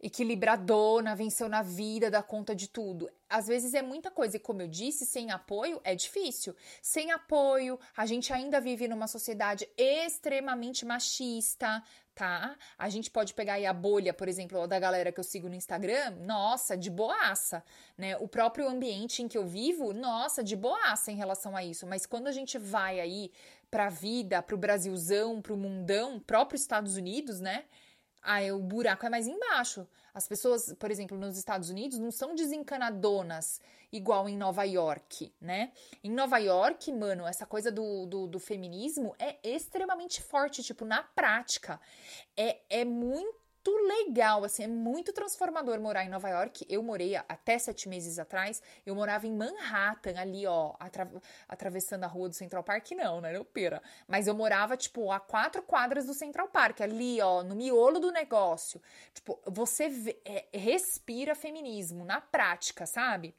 equilibradona, 0.00 1.14
venceu 1.14 1.48
na 1.48 1.62
vida, 1.62 2.10
dá 2.10 2.22
conta 2.22 2.54
de 2.54 2.68
tudo. 2.68 3.10
Às 3.28 3.46
vezes 3.46 3.74
é 3.74 3.82
muita 3.82 4.10
coisa, 4.10 4.36
e 4.36 4.40
como 4.40 4.62
eu 4.62 4.68
disse, 4.68 5.04
sem 5.04 5.30
apoio 5.30 5.80
é 5.82 5.94
difícil. 5.94 6.54
Sem 6.80 7.10
apoio, 7.10 7.78
a 7.96 8.06
gente 8.06 8.32
ainda 8.32 8.60
vive 8.60 8.86
numa 8.86 9.08
sociedade 9.08 9.68
extremamente 9.76 10.86
machista, 10.86 11.82
tá? 12.14 12.56
A 12.76 12.88
gente 12.88 13.10
pode 13.10 13.34
pegar 13.34 13.54
aí 13.54 13.66
a 13.66 13.72
bolha, 13.72 14.14
por 14.14 14.28
exemplo, 14.28 14.66
da 14.66 14.78
galera 14.78 15.10
que 15.10 15.18
eu 15.20 15.24
sigo 15.24 15.48
no 15.48 15.54
Instagram, 15.54 16.10
nossa, 16.20 16.76
de 16.76 16.90
boaça, 16.90 17.64
né? 17.96 18.16
O 18.18 18.28
próprio 18.28 18.68
ambiente 18.68 19.22
em 19.22 19.28
que 19.28 19.36
eu 19.36 19.46
vivo, 19.46 19.92
nossa, 19.92 20.42
de 20.42 20.56
boaça 20.56 21.10
em 21.10 21.16
relação 21.16 21.56
a 21.56 21.64
isso. 21.64 21.86
Mas 21.86 22.06
quando 22.06 22.28
a 22.28 22.32
gente 22.32 22.56
vai 22.56 23.00
aí 23.00 23.32
pra 23.70 23.88
vida, 23.88 24.42
pro 24.42 24.56
Brasilzão, 24.56 25.42
pro 25.42 25.56
mundão, 25.56 26.18
próprio 26.18 26.56
Estados 26.56 26.96
Unidos, 26.96 27.40
né? 27.40 27.64
Aí 28.22 28.50
o 28.52 28.58
buraco 28.58 29.06
é 29.06 29.10
mais 29.10 29.26
embaixo. 29.26 29.86
As 30.12 30.26
pessoas, 30.26 30.74
por 30.74 30.90
exemplo, 30.90 31.16
nos 31.16 31.38
Estados 31.38 31.70
Unidos 31.70 31.98
não 31.98 32.10
são 32.10 32.34
desencanadonas 32.34 33.60
igual 33.92 34.28
em 34.28 34.36
Nova 34.36 34.64
York, 34.64 35.32
né? 35.40 35.72
Em 36.02 36.10
Nova 36.10 36.38
York, 36.38 36.92
mano, 36.92 37.26
essa 37.26 37.46
coisa 37.46 37.70
do, 37.70 38.06
do, 38.06 38.26
do 38.26 38.38
feminismo 38.38 39.14
é 39.18 39.36
extremamente 39.42 40.20
forte, 40.22 40.62
tipo, 40.62 40.84
na 40.84 41.02
prática. 41.02 41.80
É, 42.36 42.60
é 42.68 42.84
muito 42.84 43.47
muito 43.68 44.08
legal, 44.08 44.44
assim, 44.44 44.62
é 44.64 44.66
muito 44.66 45.12
transformador 45.12 45.80
morar 45.80 46.04
em 46.04 46.08
Nova 46.08 46.28
York. 46.28 46.64
Eu 46.68 46.82
morei 46.82 47.16
até 47.16 47.58
sete 47.58 47.88
meses 47.88 48.18
atrás, 48.18 48.62
eu 48.84 48.94
morava 48.94 49.26
em 49.26 49.34
Manhattan, 49.34 50.18
ali, 50.18 50.46
ó, 50.46 50.74
atra 50.78 51.10
atravessando 51.48 52.04
a 52.04 52.06
rua 52.06 52.28
do 52.28 52.34
Central 52.34 52.62
Park, 52.62 52.90
não, 52.92 53.20
né, 53.20 53.32
pera. 53.52 53.82
Mas 54.06 54.26
eu 54.26 54.34
morava, 54.34 54.76
tipo, 54.76 55.10
a 55.10 55.20
quatro 55.20 55.62
quadras 55.62 56.06
do 56.06 56.14
Central 56.14 56.48
Park, 56.48 56.80
ali, 56.80 57.20
ó, 57.20 57.42
no 57.42 57.54
miolo 57.54 57.98
do 57.98 58.10
negócio. 58.10 58.80
Tipo, 59.14 59.40
você 59.46 59.88
vê, 59.88 60.20
é, 60.24 60.46
respira 60.52 61.34
feminismo 61.34 62.04
na 62.04 62.20
prática, 62.20 62.86
sabe? 62.86 63.34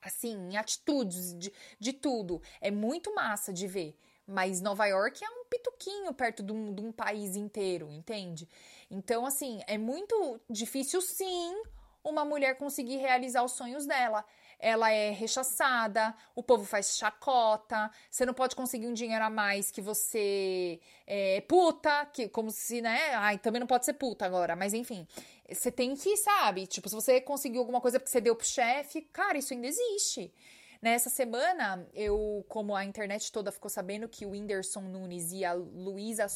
Assim, 0.00 0.34
em 0.52 0.56
atitudes, 0.56 1.34
de, 1.36 1.52
de 1.78 1.92
tudo. 1.92 2.40
É 2.60 2.70
muito 2.70 3.14
massa 3.14 3.52
de 3.52 3.66
ver. 3.66 3.98
Mas 4.26 4.60
Nova 4.60 4.86
York 4.86 5.24
é 5.24 5.30
um 5.30 5.44
pituquinho 5.44 6.12
perto 6.12 6.42
de 6.42 6.52
um, 6.52 6.74
de 6.74 6.82
um 6.82 6.90
país 6.90 7.36
inteiro, 7.36 7.90
entende? 7.92 8.48
Então, 8.90 9.24
assim, 9.24 9.60
é 9.66 9.78
muito 9.78 10.40
difícil, 10.50 11.00
sim, 11.00 11.62
uma 12.02 12.24
mulher 12.24 12.56
conseguir 12.56 12.96
realizar 12.96 13.42
os 13.42 13.52
sonhos 13.52 13.86
dela. 13.86 14.24
Ela 14.58 14.90
é 14.90 15.10
rechaçada, 15.10 16.14
o 16.34 16.42
povo 16.42 16.64
faz 16.64 16.96
chacota, 16.96 17.90
você 18.10 18.24
não 18.24 18.32
pode 18.32 18.56
conseguir 18.56 18.86
um 18.86 18.94
dinheiro 18.94 19.22
a 19.22 19.28
mais 19.28 19.70
que 19.70 19.82
você 19.82 20.80
é 21.06 21.42
puta, 21.42 22.06
que 22.06 22.28
como 22.28 22.50
se, 22.50 22.80
né? 22.80 23.14
Ai, 23.14 23.38
também 23.38 23.60
não 23.60 23.66
pode 23.66 23.84
ser 23.84 23.92
puta 23.94 24.24
agora, 24.24 24.56
mas 24.56 24.72
enfim. 24.72 25.06
Você 25.48 25.70
tem 25.70 25.94
que, 25.94 26.16
sabe? 26.16 26.66
Tipo, 26.66 26.88
se 26.88 26.94
você 26.94 27.20
conseguiu 27.20 27.60
alguma 27.60 27.80
coisa 27.80 28.00
porque 28.00 28.10
você 28.10 28.20
deu 28.20 28.34
pro 28.34 28.46
chefe, 28.46 29.02
cara, 29.12 29.36
isso 29.36 29.52
ainda 29.52 29.66
existe. 29.66 30.32
Nessa 30.80 31.08
semana, 31.08 31.86
eu, 31.94 32.44
como 32.48 32.74
a 32.74 32.84
internet 32.84 33.32
toda 33.32 33.52
ficou 33.52 33.70
sabendo 33.70 34.08
que 34.08 34.26
o 34.26 34.30
Whindersson 34.30 34.82
Nunes 34.82 35.32
e 35.32 35.44
a 35.44 35.52
Luísa 35.52 36.26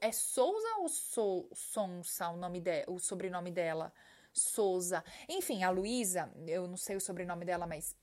é 0.00 0.12
Souza 0.12 0.68
ou 0.78 0.88
sou, 0.88 1.48
Sonsa 1.54 2.28
o 2.30 2.36
nome 2.36 2.60
de, 2.60 2.84
o 2.86 2.98
sobrenome 2.98 3.50
dela? 3.50 3.92
Souza. 4.32 5.02
Enfim, 5.28 5.62
a 5.64 5.70
Luísa, 5.70 6.30
eu 6.46 6.66
não 6.66 6.76
sei 6.76 6.96
o 6.96 7.00
sobrenome 7.00 7.44
dela, 7.44 7.66
mas 7.66 7.96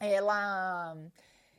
ela 0.00 0.96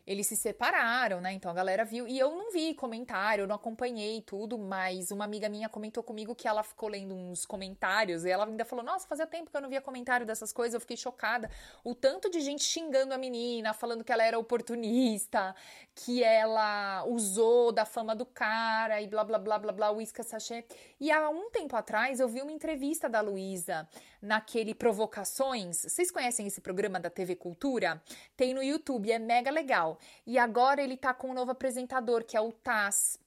eles 0.08 0.26
se 0.26 0.38
separaram, 0.38 1.20
né? 1.20 1.34
Então 1.34 1.52
a 1.52 1.54
galera 1.54 1.84
viu. 1.84 2.08
E 2.08 2.18
eu 2.18 2.32
não 2.32 2.50
vi 2.50 2.74
comentário, 2.74 3.44
eu 3.44 3.48
não 3.48 3.56
acompanhei 3.56 4.22
tudo, 4.22 4.58
mas 4.58 5.12
uma 5.12 5.26
amiga 5.26 5.50
minha 5.50 5.68
comentou 5.68 6.02
comigo 6.02 6.34
que 6.34 6.48
ela 6.48 6.64
ficou 6.64 6.88
lendo 6.88 7.14
uns 7.14 7.46
comentários 7.46 8.24
e 8.24 8.30
ela 8.30 8.46
ainda 8.46 8.64
falou: 8.64 8.86
Nossa, 8.86 9.06
fazia 9.06 9.28
tempo 9.28 9.52
que 9.52 9.58
eu 9.58 9.62
não 9.62 9.70
via 9.70 9.82
comentário 9.82 10.26
dessas 10.26 10.54
coisas, 10.54 10.76
eu 10.76 10.80
fiquei 10.80 10.96
chocada. 10.96 11.52
O 11.84 11.94
tanto 11.94 12.30
de 12.32 12.40
gente 12.40 12.64
xingando 12.64 13.14
a 13.14 13.18
menina, 13.18 13.74
falando 13.74 14.02
que 14.02 14.12
ela 14.14 14.24
era 14.24 14.40
oportunista, 14.40 15.54
que 15.94 16.24
ela 16.24 17.04
usou 17.06 17.74
da 17.74 17.84
fama 17.84 18.16
do 18.16 18.26
cara 18.26 19.02
e 19.02 19.08
blá 19.08 19.26
blá 19.26 19.38
blá 19.38 19.60
blá 19.60 19.74
blá, 19.74 19.92
uísca 19.92 20.24
sachê. 20.24 20.64
E 21.02 21.12
há 21.12 21.30
um 21.30 21.50
tempo 21.50 21.76
atrás 21.76 22.22
eu 22.22 22.30
vi 22.30 22.42
uma 22.42 22.52
entrevista 22.54 23.10
da 23.10 23.20
Luísa 23.20 23.86
naquele 24.22 24.74
Provocações. 24.74 25.82
Vocês 25.82 26.12
conhecem 26.12 26.48
esse 26.48 26.62
programa 26.62 27.00
da 27.00 27.10
TV 27.10 27.36
Cultura? 27.36 28.02
Tem 28.36 28.54
no 28.54 28.64
YouTube, 28.64 29.12
é 29.12 29.20
mega 29.20 29.52
legal. 29.52 30.00
E 30.26 30.38
agora 30.38 30.82
ele 30.82 30.98
tá 30.98 31.14
com 31.14 31.30
um 31.30 31.34
novo 31.34 31.52
apresentador, 31.52 32.24
que 32.24 32.36
é 32.36 32.42
o 32.42 32.52
Taz. 32.52 33.20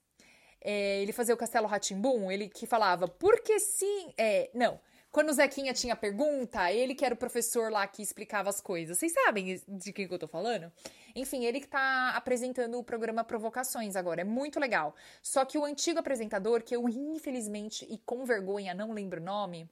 É, 0.63 1.01
ele 1.01 1.11
fazia 1.11 1.33
o 1.33 1.37
Castelo 1.37 1.67
Ratimbum, 1.67 2.31
ele 2.31 2.47
que 2.47 2.65
falava, 2.65 3.07
porque 3.07 3.59
sim. 3.59 4.13
É, 4.17 4.49
não. 4.53 4.79
Quando 5.11 5.29
o 5.29 5.33
Zequinha 5.33 5.73
tinha 5.73 5.93
pergunta, 5.93 6.71
ele 6.71 6.95
que 6.95 7.03
era 7.03 7.13
o 7.13 7.17
professor 7.17 7.69
lá 7.69 7.85
que 7.85 8.01
explicava 8.01 8.49
as 8.49 8.61
coisas. 8.61 8.97
Vocês 8.97 9.11
sabem 9.11 9.61
de 9.67 9.91
quem 9.91 10.07
que 10.07 10.13
eu 10.13 10.19
tô 10.19 10.27
falando? 10.27 10.71
Enfim, 11.13 11.43
ele 11.43 11.59
que 11.59 11.67
tá 11.67 12.11
apresentando 12.15 12.79
o 12.79 12.83
programa 12.83 13.21
Provocações 13.21 13.97
agora. 13.97 14.21
É 14.21 14.23
muito 14.23 14.57
legal. 14.57 14.95
Só 15.21 15.43
que 15.43 15.57
o 15.57 15.65
antigo 15.65 15.99
apresentador, 15.99 16.63
que 16.63 16.73
eu 16.73 16.87
infelizmente 16.87 17.85
e 17.89 17.97
com 17.97 18.23
vergonha 18.23 18.73
não 18.73 18.93
lembro 18.93 19.19
o 19.19 19.25
nome, 19.25 19.69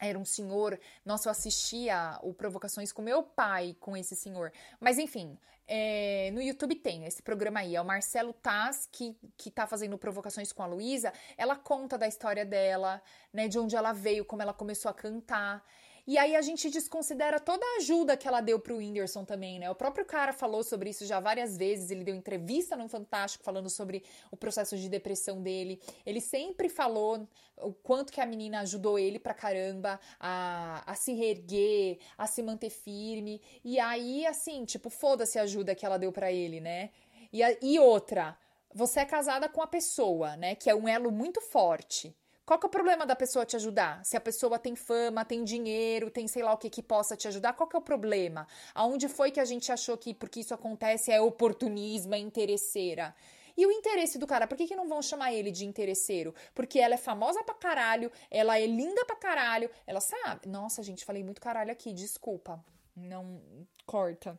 era 0.00 0.18
um 0.18 0.24
senhor. 0.24 0.78
Nossa, 1.04 1.28
eu 1.28 1.30
assistia 1.30 2.18
o 2.22 2.32
Provocações 2.34 2.92
com 2.92 3.02
meu 3.02 3.22
pai, 3.22 3.76
com 3.80 3.96
esse 3.96 4.16
senhor. 4.16 4.52
Mas 4.80 4.98
enfim, 4.98 5.38
é, 5.66 6.30
no 6.32 6.42
YouTube 6.42 6.74
tem 6.74 7.04
esse 7.06 7.22
programa 7.22 7.60
aí. 7.60 7.74
É 7.76 7.80
o 7.80 7.84
Marcelo 7.84 8.32
Taz, 8.32 8.88
que, 8.90 9.16
que 9.36 9.50
tá 9.50 9.66
fazendo 9.66 9.96
Provocações 9.96 10.52
com 10.52 10.62
a 10.62 10.66
Luísa. 10.66 11.12
Ela 11.36 11.56
conta 11.56 11.96
da 11.96 12.06
história 12.06 12.44
dela, 12.44 13.02
né? 13.32 13.48
De 13.48 13.58
onde 13.58 13.76
ela 13.76 13.92
veio, 13.92 14.24
como 14.24 14.42
ela 14.42 14.52
começou 14.52 14.90
a 14.90 14.94
cantar. 14.94 15.64
E 16.06 16.18
aí 16.18 16.36
a 16.36 16.42
gente 16.42 16.68
desconsidera 16.68 17.40
toda 17.40 17.64
a 17.64 17.76
ajuda 17.78 18.14
que 18.14 18.28
ela 18.28 18.42
deu 18.42 18.60
pro 18.60 18.76
Whindersson 18.76 19.24
também, 19.24 19.58
né? 19.58 19.70
O 19.70 19.74
próprio 19.74 20.04
cara 20.04 20.34
falou 20.34 20.62
sobre 20.62 20.90
isso 20.90 21.06
já 21.06 21.18
várias 21.18 21.56
vezes, 21.56 21.90
ele 21.90 22.04
deu 22.04 22.14
entrevista 22.14 22.76
no 22.76 22.86
Fantástico 22.88 23.42
falando 23.42 23.70
sobre 23.70 24.04
o 24.30 24.36
processo 24.36 24.76
de 24.76 24.88
depressão 24.88 25.42
dele. 25.42 25.80
Ele 26.04 26.20
sempre 26.20 26.68
falou 26.68 27.26
o 27.56 27.72
quanto 27.72 28.12
que 28.12 28.20
a 28.20 28.26
menina 28.26 28.60
ajudou 28.60 28.98
ele 28.98 29.18
pra 29.18 29.32
caramba 29.32 29.98
a, 30.20 30.82
a 30.86 30.94
se 30.94 31.14
reerguer, 31.14 31.98
a 32.18 32.26
se 32.26 32.42
manter 32.42 32.70
firme. 32.70 33.40
E 33.64 33.80
aí, 33.80 34.26
assim, 34.26 34.66
tipo, 34.66 34.90
foda-se 34.90 35.38
a 35.38 35.42
ajuda 35.42 35.74
que 35.74 35.86
ela 35.86 35.98
deu 35.98 36.12
para 36.12 36.30
ele, 36.30 36.60
né? 36.60 36.90
E, 37.32 37.42
a, 37.42 37.56
e 37.62 37.78
outra, 37.78 38.36
você 38.74 39.00
é 39.00 39.04
casada 39.06 39.48
com 39.48 39.62
a 39.62 39.66
pessoa, 39.66 40.36
né? 40.36 40.54
Que 40.54 40.68
é 40.68 40.74
um 40.74 40.86
elo 40.86 41.10
muito 41.10 41.40
forte. 41.40 42.14
Qual 42.46 42.58
que 42.58 42.66
é 42.66 42.68
o 42.68 42.70
problema 42.70 43.06
da 43.06 43.16
pessoa 43.16 43.46
te 43.46 43.56
ajudar? 43.56 44.04
Se 44.04 44.18
a 44.18 44.20
pessoa 44.20 44.58
tem 44.58 44.76
fama, 44.76 45.24
tem 45.24 45.42
dinheiro, 45.42 46.10
tem 46.10 46.28
sei 46.28 46.42
lá 46.42 46.52
o 46.52 46.58
que 46.58 46.68
que 46.68 46.82
possa 46.82 47.16
te 47.16 47.26
ajudar, 47.26 47.54
qual 47.54 47.66
que 47.66 47.74
é 47.74 47.78
o 47.78 47.82
problema? 47.82 48.46
Aonde 48.74 49.08
foi 49.08 49.30
que 49.30 49.40
a 49.40 49.46
gente 49.46 49.72
achou 49.72 49.96
que 49.96 50.12
porque 50.12 50.40
isso 50.40 50.52
acontece 50.52 51.10
é 51.10 51.18
oportunismo, 51.20 52.14
é 52.14 52.18
interesseira? 52.18 53.14
E 53.56 53.64
o 53.64 53.70
interesse 53.70 54.18
do 54.18 54.26
cara, 54.26 54.46
por 54.46 54.58
que, 54.58 54.66
que 54.66 54.76
não 54.76 54.88
vão 54.88 55.00
chamar 55.00 55.32
ele 55.32 55.50
de 55.50 55.64
interesseiro? 55.64 56.34
Porque 56.54 56.78
ela 56.78 56.94
é 56.94 56.98
famosa 56.98 57.42
pra 57.44 57.54
caralho, 57.54 58.10
ela 58.30 58.58
é 58.58 58.66
linda 58.66 59.04
pra 59.06 59.16
caralho, 59.16 59.70
ela 59.86 60.00
sabe. 60.00 60.48
Nossa, 60.48 60.82
gente, 60.82 61.04
falei 61.04 61.22
muito 61.22 61.40
caralho 61.40 61.72
aqui, 61.72 61.92
desculpa. 61.92 62.62
Não 62.94 63.40
corta. 63.86 64.38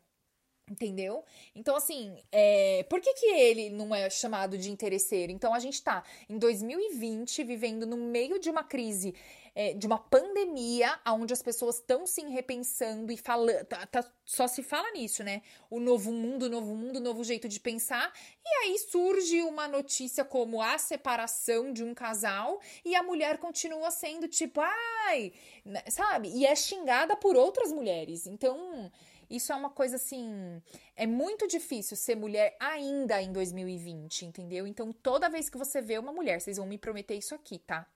Entendeu? 0.70 1.24
Então, 1.54 1.76
assim, 1.76 2.18
é... 2.32 2.84
por 2.90 3.00
que, 3.00 3.14
que 3.14 3.28
ele 3.28 3.70
não 3.70 3.94
é 3.94 4.10
chamado 4.10 4.58
de 4.58 4.72
interesseiro? 4.72 5.32
Então, 5.32 5.54
a 5.54 5.60
gente 5.60 5.82
tá 5.84 6.04
em 6.28 6.40
2020 6.40 7.44
vivendo 7.44 7.86
no 7.86 7.98
meio 7.98 8.40
de 8.40 8.50
uma 8.50 8.64
crise, 8.64 9.14
é, 9.54 9.74
de 9.74 9.86
uma 9.86 10.00
pandemia, 10.00 11.00
onde 11.08 11.32
as 11.32 11.44
pessoas 11.44 11.76
estão 11.76 12.08
se 12.08 12.22
repensando 12.26 13.12
e 13.12 13.18
falando. 13.18 13.64
Tá, 13.66 13.86
tá, 13.86 14.12
só 14.26 14.48
se 14.48 14.64
fala 14.64 14.92
nisso, 14.92 15.24
né? 15.24 15.44
O 15.70 15.80
novo 15.80 16.12
mundo, 16.12 16.50
novo 16.50 16.76
mundo, 16.76 17.00
novo 17.00 17.24
jeito 17.24 17.48
de 17.48 17.60
pensar. 17.60 18.12
E 18.44 18.50
aí 18.64 18.80
surge 18.80 19.44
uma 19.44 19.68
notícia 19.68 20.26
como 20.26 20.64
a 20.64 20.80
separação 20.80 21.72
de 21.72 21.84
um 21.84 21.94
casal 21.94 22.60
e 22.84 22.96
a 22.96 23.04
mulher 23.04 23.38
continua 23.38 23.92
sendo 23.92 24.28
tipo, 24.28 24.62
ai, 24.62 25.32
né, 25.64 25.84
sabe? 25.90 26.30
E 26.30 26.44
é 26.44 26.56
xingada 26.56 27.16
por 27.16 27.36
outras 27.36 27.72
mulheres. 27.72 28.26
Então. 28.26 28.92
Isso 29.30 29.52
é 29.52 29.56
uma 29.56 29.70
coisa 29.70 29.96
assim. 29.96 30.62
É 30.96 31.06
muito 31.06 31.48
difícil 31.48 31.98
ser 31.98 32.16
mulher 32.16 32.56
ainda 32.60 33.22
em 33.22 33.32
2020, 33.32 34.26
entendeu? 34.26 34.68
Então, 34.68 34.92
toda 34.92 35.30
vez 35.30 35.50
que 35.50 35.58
você 35.58 35.82
vê 35.82 35.98
uma 35.98 36.12
mulher, 36.12 36.40
vocês 36.40 36.58
vão 36.58 36.66
me 36.66 36.78
prometer 36.78 37.16
isso 37.16 37.34
aqui, 37.36 37.60
tá? 37.60 37.88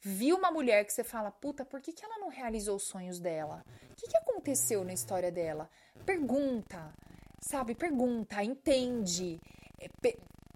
Viu 0.00 0.36
uma 0.36 0.50
mulher 0.50 0.84
que 0.84 0.92
você 0.92 1.04
fala, 1.04 1.30
puta, 1.30 1.64
por 1.64 1.80
que, 1.80 1.92
que 1.92 2.04
ela 2.04 2.18
não 2.18 2.28
realizou 2.28 2.76
os 2.76 2.84
sonhos 2.84 3.18
dela? 3.20 3.64
O 3.90 3.94
que, 3.94 4.08
que 4.08 4.16
aconteceu 4.16 4.82
na 4.82 4.94
história 4.94 5.30
dela? 5.30 5.68
Pergunta, 6.06 6.94
sabe? 7.40 7.74
Pergunta, 7.74 8.42
entende. 8.42 9.38
É, 9.78 9.88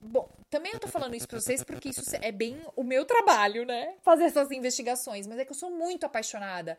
Bom, 0.07 0.29
também 0.51 0.73
eu 0.73 0.79
tô 0.79 0.87
falando 0.87 1.17
isso 1.17 1.27
pra 1.27 1.41
vocês 1.41 1.65
porque 1.65 1.89
isso 1.89 2.03
é 2.21 2.31
bem 2.31 2.61
o 2.77 2.85
meu 2.85 3.07
trabalho, 3.07 3.65
né? 3.65 3.95
Fazer 4.03 4.25
essas 4.25 4.51
investigações. 4.51 5.27
Mas 5.27 5.39
é 5.39 5.47
que 5.47 5.51
eu 5.51 5.57
sou 5.57 5.71
muito 5.71 6.05
apaixonada 6.05 6.77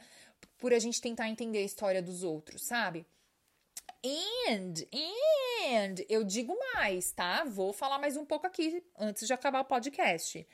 por 0.59 0.71
a 0.71 0.77
gente 0.77 1.01
tentar 1.01 1.27
entender 1.27 1.57
a 1.57 1.63
história 1.63 2.03
dos 2.03 2.23
outros, 2.23 2.61
sabe? 2.61 3.03
And, 4.05 4.73
and, 4.93 5.95
eu 6.07 6.23
digo 6.23 6.55
mais, 6.75 7.11
tá? 7.11 7.43
Vou 7.43 7.73
falar 7.73 7.97
mais 7.97 8.15
um 8.15 8.23
pouco 8.23 8.45
aqui 8.45 8.83
antes 8.99 9.25
de 9.25 9.33
acabar 9.33 9.61
o 9.61 9.65
podcast. 9.65 10.47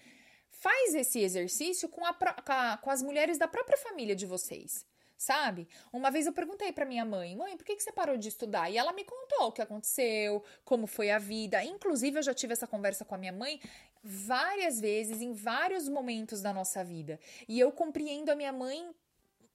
Faz 0.50 0.96
esse 0.96 1.20
exercício 1.20 1.90
com, 1.90 2.06
a, 2.06 2.14
com, 2.14 2.52
a, 2.54 2.78
com 2.78 2.90
as 2.90 3.02
mulheres 3.02 3.38
da 3.38 3.50
própria 3.50 3.78
família 3.78 4.16
de 4.16 4.26
vocês, 4.26 4.86
sabe? 5.18 5.68
Uma 5.92 6.10
vez 6.10 6.28
eu 6.28 6.32
perguntei 6.32 6.72
para 6.72 6.86
minha 6.86 7.04
mãe, 7.04 7.36
mãe, 7.36 7.58
por 7.58 7.66
que, 7.66 7.76
que 7.76 7.84
você 7.84 7.92
parou 7.92 8.16
de 8.16 8.30
estudar? 8.30 8.70
E 8.70 8.78
ela 8.78 8.94
me 8.94 9.04
contou 9.04 9.48
o 9.48 9.52
que 9.52 9.62
aconteceu, 9.62 10.42
como 10.64 10.88
foi 10.88 11.12
a 11.12 11.20
vida. 11.20 11.62
Inclusive, 11.62 12.20
eu 12.20 12.24
já 12.24 12.34
tive 12.34 12.54
essa 12.54 12.68
conversa 12.68 13.04
com 13.04 13.16
a 13.16 13.18
minha 13.18 13.34
mãe 13.34 13.60
várias 14.02 14.80
vezes, 14.80 15.20
em 15.20 15.34
vários 15.34 15.90
momentos 15.90 16.42
da 16.42 16.54
nossa 16.54 16.86
vida. 16.86 17.20
E 17.50 17.60
eu 17.60 17.70
compreendo 17.70 18.30
a 18.30 18.36
minha 18.36 18.54
mãe 18.54 18.90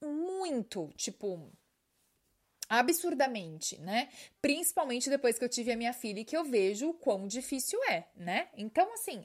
muito, 0.02 0.92
tipo, 0.96 1.50
absurdamente, 2.68 3.78
né? 3.80 4.08
Principalmente 4.42 5.08
depois 5.08 5.38
que 5.38 5.44
eu 5.44 5.48
tive 5.48 5.72
a 5.72 5.76
minha 5.76 5.92
filha 5.92 6.20
e 6.20 6.24
que 6.24 6.36
eu 6.36 6.44
vejo 6.44 6.90
o 6.90 6.94
quão 6.94 7.26
difícil 7.26 7.82
é, 7.84 8.06
né? 8.16 8.48
Então, 8.56 8.92
assim, 8.92 9.24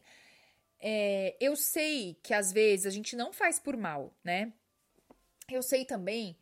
é, 0.80 1.36
eu 1.40 1.56
sei 1.56 2.18
que 2.24 2.34
às 2.34 2.52
vezes 2.52 2.86
a 2.86 2.90
gente 2.90 3.16
não 3.16 3.34
faz 3.34 3.60
por 3.60 3.76
mal, 3.76 4.14
né? 4.24 4.54
Eu 5.50 5.62
sei 5.62 5.86
também 5.86 6.38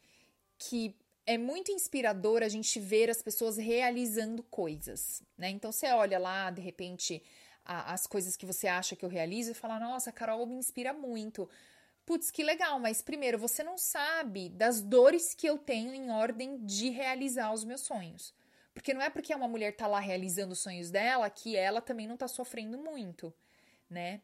que 0.57 0.95
é 1.25 1.37
muito 1.37 1.71
inspirador 1.71 2.41
a 2.43 2.49
gente 2.49 2.79
ver 2.79 3.09
as 3.09 3.21
pessoas 3.21 3.57
realizando 3.57 4.43
coisas, 4.43 5.21
né? 5.37 5.49
Então, 5.49 5.71
você 5.71 5.87
olha 5.91 6.19
lá, 6.19 6.49
de 6.51 6.61
repente, 6.61 7.21
a, 7.63 7.93
as 7.93 8.07
coisas 8.07 8.35
que 8.35 8.45
você 8.45 8.67
acha 8.67 8.95
que 8.95 9.05
eu 9.05 9.09
realizo 9.09 9.51
e 9.51 9.53
fala, 9.53 9.79
nossa, 9.79 10.11
Carol 10.11 10.45
me 10.45 10.55
inspira 10.55 10.91
muito 10.91 11.49
putz, 12.09 12.31
que 12.31 12.41
legal, 12.41 12.79
mas 12.79 13.03
primeiro 13.03 13.37
você 13.37 13.63
não 13.63 13.77
sabe 13.77 14.49
das 14.49 14.81
dores 14.81 15.35
que 15.35 15.45
eu 15.45 15.59
tenho 15.59 15.93
em 15.93 16.09
ordem 16.09 16.57
de 16.65 16.89
realizar 16.89 17.53
os 17.53 17.63
meus 17.63 17.81
sonhos. 17.81 18.33
Porque 18.73 18.95
não 18.95 19.01
é 19.03 19.11
porque 19.11 19.35
uma 19.35 19.47
mulher 19.47 19.75
tá 19.75 19.85
lá 19.85 19.99
realizando 19.99 20.53
os 20.53 20.59
sonhos 20.59 20.89
dela 20.89 21.29
que 21.29 21.55
ela 21.55 21.81
também 21.81 22.07
não 22.07 22.17
tá 22.17 22.27
sofrendo 22.27 22.79
muito, 22.79 23.31
né? 23.87 24.21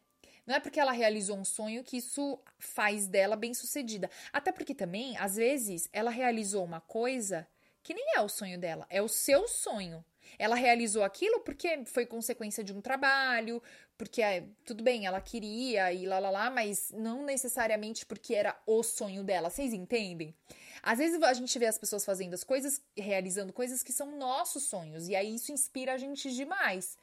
Não 0.47 0.55
é 0.55 0.59
porque 0.59 0.79
ela 0.79 0.91
realizou 0.91 1.37
um 1.37 1.45
sonho 1.45 1.83
que 1.83 1.97
isso 1.97 2.39
faz 2.57 3.05
dela 3.05 3.35
bem-sucedida. 3.35 4.09
Até 4.33 4.51
porque 4.51 4.73
também, 4.73 5.15
às 5.17 5.35
vezes, 5.35 5.87
ela 5.93 6.09
realizou 6.09 6.63
uma 6.63 6.81
coisa 6.81 7.47
que 7.83 7.93
nem 7.93 8.15
é 8.15 8.21
o 8.21 8.27
sonho 8.27 8.57
dela, 8.57 8.87
é 8.89 8.99
o 8.99 9.07
seu 9.07 9.47
sonho. 9.47 10.03
Ela 10.39 10.55
realizou 10.55 11.03
aquilo 11.03 11.41
porque 11.41 11.85
foi 11.85 12.05
consequência 12.05 12.63
de 12.63 12.73
um 12.73 12.81
trabalho, 12.81 13.61
porque 13.97 14.21
tudo 14.65 14.83
bem, 14.83 15.05
ela 15.05 15.21
queria 15.21 15.91
e 15.93 16.05
lá 16.05 16.19
lá 16.19 16.29
lá, 16.29 16.49
mas 16.49 16.91
não 16.91 17.23
necessariamente 17.23 18.05
porque 18.05 18.35
era 18.35 18.57
o 18.65 18.83
sonho 18.83 19.23
dela. 19.23 19.49
Vocês 19.49 19.73
entendem? 19.73 20.35
Às 20.83 20.99
vezes 20.99 21.21
a 21.21 21.33
gente 21.33 21.57
vê 21.57 21.65
as 21.65 21.77
pessoas 21.77 22.05
fazendo 22.05 22.33
as 22.33 22.43
coisas, 22.43 22.81
realizando 22.95 23.53
coisas 23.53 23.81
que 23.81 23.93
são 23.93 24.17
nossos 24.17 24.63
sonhos, 24.63 25.07
e 25.07 25.15
aí 25.15 25.35
isso 25.35 25.51
inspira 25.51 25.93
a 25.93 25.97
gente 25.97 26.31
demais. 26.33 26.97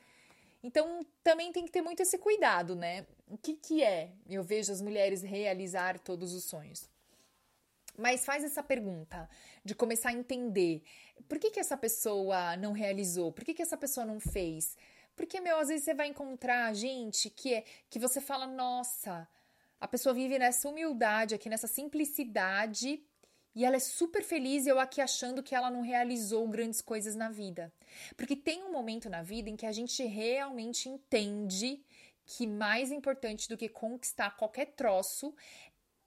Então 0.62 1.05
também 1.24 1.52
tem 1.52 1.64
que 1.64 1.72
ter 1.72 1.83
muito 1.83 2.00
esse 2.00 2.18
cuidado, 2.18 2.76
né? 2.76 3.07
O 3.28 3.37
que, 3.37 3.55
que 3.55 3.83
é? 3.83 4.12
Eu 4.28 4.42
vejo 4.42 4.70
as 4.70 4.81
mulheres 4.81 5.22
realizar 5.22 5.98
todos 5.98 6.33
os 6.33 6.44
sonhos. 6.44 6.88
Mas 7.98 8.24
faz 8.24 8.44
essa 8.44 8.62
pergunta 8.62 9.28
de 9.64 9.74
começar 9.74 10.11
a 10.11 10.14
entender 10.14 10.83
por 11.28 11.38
que, 11.38 11.50
que 11.50 11.61
essa 11.61 11.76
pessoa 11.76 12.57
não 12.57 12.72
realizou, 12.72 13.33
por 13.33 13.44
que, 13.44 13.55
que 13.55 13.62
essa 13.62 13.76
pessoa 13.76 14.07
não 14.07 14.20
fez. 14.20 14.76
Porque, 15.14 15.40
meu, 15.40 15.59
às 15.59 15.68
vezes 15.68 15.85
você 15.85 15.94
vai 15.94 16.09
encontrar 16.09 16.72
gente 16.75 17.29
que 17.31 17.55
é 17.55 17.64
que 17.90 17.98
você 17.98 18.20
fala, 18.20 18.46
nossa, 18.46 19.29
a 19.81 19.88
pessoa 19.88 20.14
vive 20.14 20.38
nessa 20.38 20.68
humildade 20.68 21.35
aqui, 21.35 21.48
nessa 21.48 21.66
simplicidade, 21.66 23.05
e 23.55 23.64
ela 23.64 23.77
é 23.77 23.81
super 23.81 24.22
feliz 24.22 24.64
e 24.64 24.70
eu 24.70 24.81
aqui 24.81 25.01
achando 25.01 25.42
que 25.42 25.55
ela 25.55 25.70
não 25.70 25.83
realizou 25.83 26.48
grandes 26.48 26.81
coisas 26.81 27.14
na 27.14 27.29
vida. 27.29 27.72
Porque 28.16 28.35
tem 28.35 28.62
um 28.62 28.72
momento 28.72 29.11
na 29.11 29.22
vida 29.22 29.51
em 29.51 29.57
que 29.57 29.66
a 29.66 29.72
gente 29.72 30.03
realmente 30.05 30.88
entende 30.88 31.85
que 32.25 32.46
mais 32.46 32.90
importante 32.90 33.48
do 33.48 33.57
que 33.57 33.68
conquistar 33.68 34.37
qualquer 34.37 34.66
troço 34.75 35.35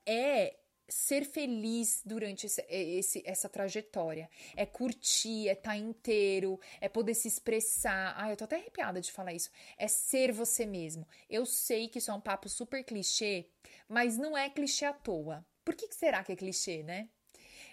é 0.06 0.56
ser 0.88 1.26
feliz 1.26 2.02
durante 2.06 2.45
esse, 2.45 2.65
esse, 2.69 3.24
essa 3.26 3.50
trajetória. 3.50 4.30
É 4.56 4.65
curtir, 4.65 5.50
é 5.50 5.54
estar 5.54 5.71
tá 5.71 5.78
inteiro, 5.78 6.60
é 6.80 6.88
poder 6.88 7.13
se 7.13 7.28
expressar. 7.28 8.13
Ai, 8.17 8.32
eu 8.32 8.38
tô 8.38 8.43
até 8.43 8.58
arrepiada 8.58 9.02
de 9.02 9.12
falar 9.12 9.34
isso. 9.34 9.50
É 9.78 9.88
ser 9.88 10.32
você 10.32 10.65
mesmo. 10.65 11.08
Eu 11.30 11.45
sei 11.45 11.88
que 11.88 12.00
isso 12.00 12.12
é 12.12 12.13
um 12.13 12.21
papo 12.21 12.48
super 12.48 12.84
clichê, 12.84 13.48
mas 13.88 14.17
não 14.17 14.38
é 14.38 14.50
clichê 14.50 14.86
à 14.86 14.93
toa. 14.93 15.45
Por 15.63 15.76
que, 15.76 15.88
que 15.88 15.95
será 15.95 16.24
que 16.24 16.32
é 16.32 16.36
clichê, 16.36 16.84
né? 16.84 17.10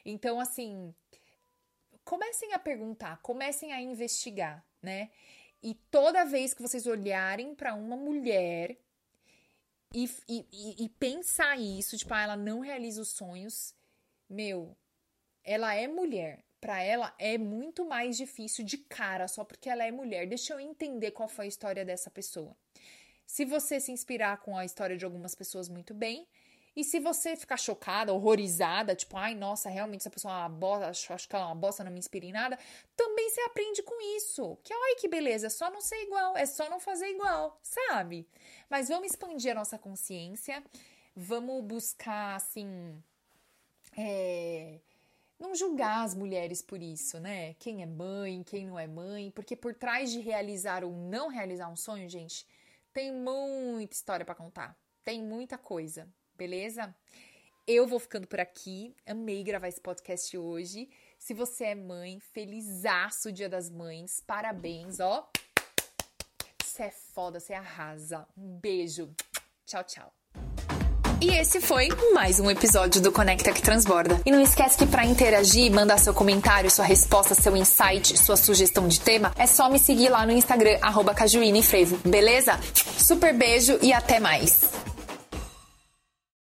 Então, 0.04 0.40
assim, 0.40 0.94
comecem 2.04 2.52
a 2.52 2.58
perguntar, 2.58 3.20
comecem 3.22 3.72
a 3.72 3.80
investigar, 3.80 4.64
né? 4.80 5.10
E 5.62 5.74
toda 5.74 6.24
vez 6.24 6.52
que 6.54 6.62
vocês 6.62 6.86
olharem 6.86 7.54
para 7.54 7.74
uma 7.74 7.96
mulher 7.96 8.76
e, 9.94 10.84
e, 10.84 10.88
pensar 10.88 11.58
isso, 11.58 11.96
tipo, 11.96 12.12
ah, 12.14 12.22
ela 12.22 12.36
não 12.36 12.60
realiza 12.60 13.02
os 13.02 13.10
sonhos, 13.10 13.74
meu, 14.28 14.76
ela 15.44 15.74
é 15.74 15.86
mulher. 15.86 16.44
Para 16.60 16.80
ela 16.80 17.12
é 17.18 17.36
muito 17.36 17.84
mais 17.84 18.16
difícil 18.16 18.64
de 18.64 18.78
cara, 18.78 19.26
só 19.26 19.44
porque 19.44 19.68
ela 19.68 19.84
é 19.84 19.90
mulher. 19.90 20.28
Deixa 20.28 20.52
eu 20.52 20.60
entender 20.60 21.10
qual 21.10 21.28
foi 21.28 21.46
a 21.46 21.48
história 21.48 21.84
dessa 21.84 22.08
pessoa. 22.08 22.56
Se 23.26 23.44
você 23.44 23.80
se 23.80 23.90
inspirar 23.90 24.40
com 24.42 24.56
a 24.56 24.64
história 24.64 24.96
de 24.96 25.04
algumas 25.04 25.34
pessoas, 25.34 25.68
muito 25.68 25.92
bem. 25.92 26.28
E 26.74 26.82
se 26.82 26.98
você 26.98 27.36
ficar 27.36 27.58
chocada, 27.58 28.14
horrorizada, 28.14 28.94
tipo, 28.94 29.16
ai, 29.16 29.34
nossa, 29.34 29.68
realmente 29.68 30.00
essa 30.00 30.10
pessoa 30.10 30.32
é 30.32 30.36
uma 30.38 30.48
bosta, 30.48 30.88
acho, 30.88 31.12
acho 31.12 31.28
que 31.28 31.36
ela 31.36 31.44
é 31.44 31.48
uma 31.48 31.54
bosta, 31.54 31.84
não 31.84 31.92
me 31.92 31.98
inspira 31.98 32.24
em 32.24 32.32
nada, 32.32 32.58
também 32.96 33.28
você 33.28 33.42
aprende 33.42 33.82
com 33.82 34.00
isso. 34.16 34.56
Que, 34.64 34.72
ai, 34.72 34.94
que 34.94 35.06
beleza, 35.06 35.48
é 35.48 35.50
só 35.50 35.70
não 35.70 35.82
ser 35.82 36.02
igual, 36.02 36.34
é 36.36 36.46
só 36.46 36.70
não 36.70 36.80
fazer 36.80 37.08
igual, 37.08 37.60
sabe? 37.62 38.26
Mas 38.70 38.88
vamos 38.88 39.10
expandir 39.10 39.52
a 39.52 39.54
nossa 39.54 39.78
consciência, 39.78 40.64
vamos 41.14 41.62
buscar, 41.62 42.36
assim, 42.36 43.02
é, 43.94 44.80
não 45.38 45.54
julgar 45.54 46.04
as 46.04 46.14
mulheres 46.14 46.62
por 46.62 46.80
isso, 46.80 47.20
né? 47.20 47.52
Quem 47.58 47.82
é 47.82 47.86
mãe, 47.86 48.42
quem 48.42 48.66
não 48.66 48.78
é 48.78 48.86
mãe, 48.86 49.30
porque 49.30 49.54
por 49.54 49.74
trás 49.74 50.10
de 50.10 50.20
realizar 50.20 50.84
ou 50.84 50.92
não 50.92 51.28
realizar 51.28 51.68
um 51.68 51.76
sonho, 51.76 52.08
gente, 52.08 52.46
tem 52.94 53.12
muita 53.12 53.94
história 53.94 54.24
para 54.24 54.34
contar, 54.34 54.74
tem 55.04 55.22
muita 55.22 55.58
coisa 55.58 56.08
beleza? 56.42 56.92
Eu 57.68 57.86
vou 57.86 58.00
ficando 58.00 58.26
por 58.26 58.40
aqui. 58.40 58.96
Amei 59.06 59.44
gravar 59.44 59.68
esse 59.68 59.80
podcast 59.80 60.36
hoje. 60.36 60.88
Se 61.16 61.32
você 61.32 61.66
é 61.66 61.74
mãe, 61.76 62.18
felizaço 62.18 63.30
Dia 63.30 63.48
das 63.48 63.70
Mães. 63.70 64.20
Parabéns, 64.26 64.98
ó. 64.98 65.30
Você 66.60 66.84
é 66.84 66.90
foda, 66.90 67.38
você 67.38 67.54
arrasa. 67.54 68.26
Um 68.36 68.58
beijo. 68.58 69.14
Tchau, 69.64 69.84
tchau. 69.84 70.12
E 71.20 71.28
esse 71.28 71.60
foi 71.60 71.88
mais 72.12 72.40
um 72.40 72.50
episódio 72.50 73.00
do 73.00 73.12
Conecta 73.12 73.52
que 73.52 73.62
Transborda. 73.62 74.20
E 74.26 74.32
não 74.32 74.40
esquece 74.40 74.76
que 74.76 74.86
para 74.86 75.06
interagir, 75.06 75.70
mandar 75.70 75.98
seu 75.98 76.12
comentário, 76.12 76.68
sua 76.68 76.84
resposta, 76.84 77.36
seu 77.36 77.56
insight, 77.56 78.18
sua 78.18 78.36
sugestão 78.36 78.88
de 78.88 79.00
tema, 79.00 79.32
é 79.38 79.46
só 79.46 79.70
me 79.70 79.78
seguir 79.78 80.08
lá 80.08 80.26
no 80.26 80.32
Instagram, 80.32 80.78
arroba 80.82 81.14
Frevo, 81.62 81.96
beleza? 81.98 82.58
Super 82.98 83.32
beijo 83.32 83.78
e 83.80 83.92
até 83.92 84.18
mais! 84.18 84.61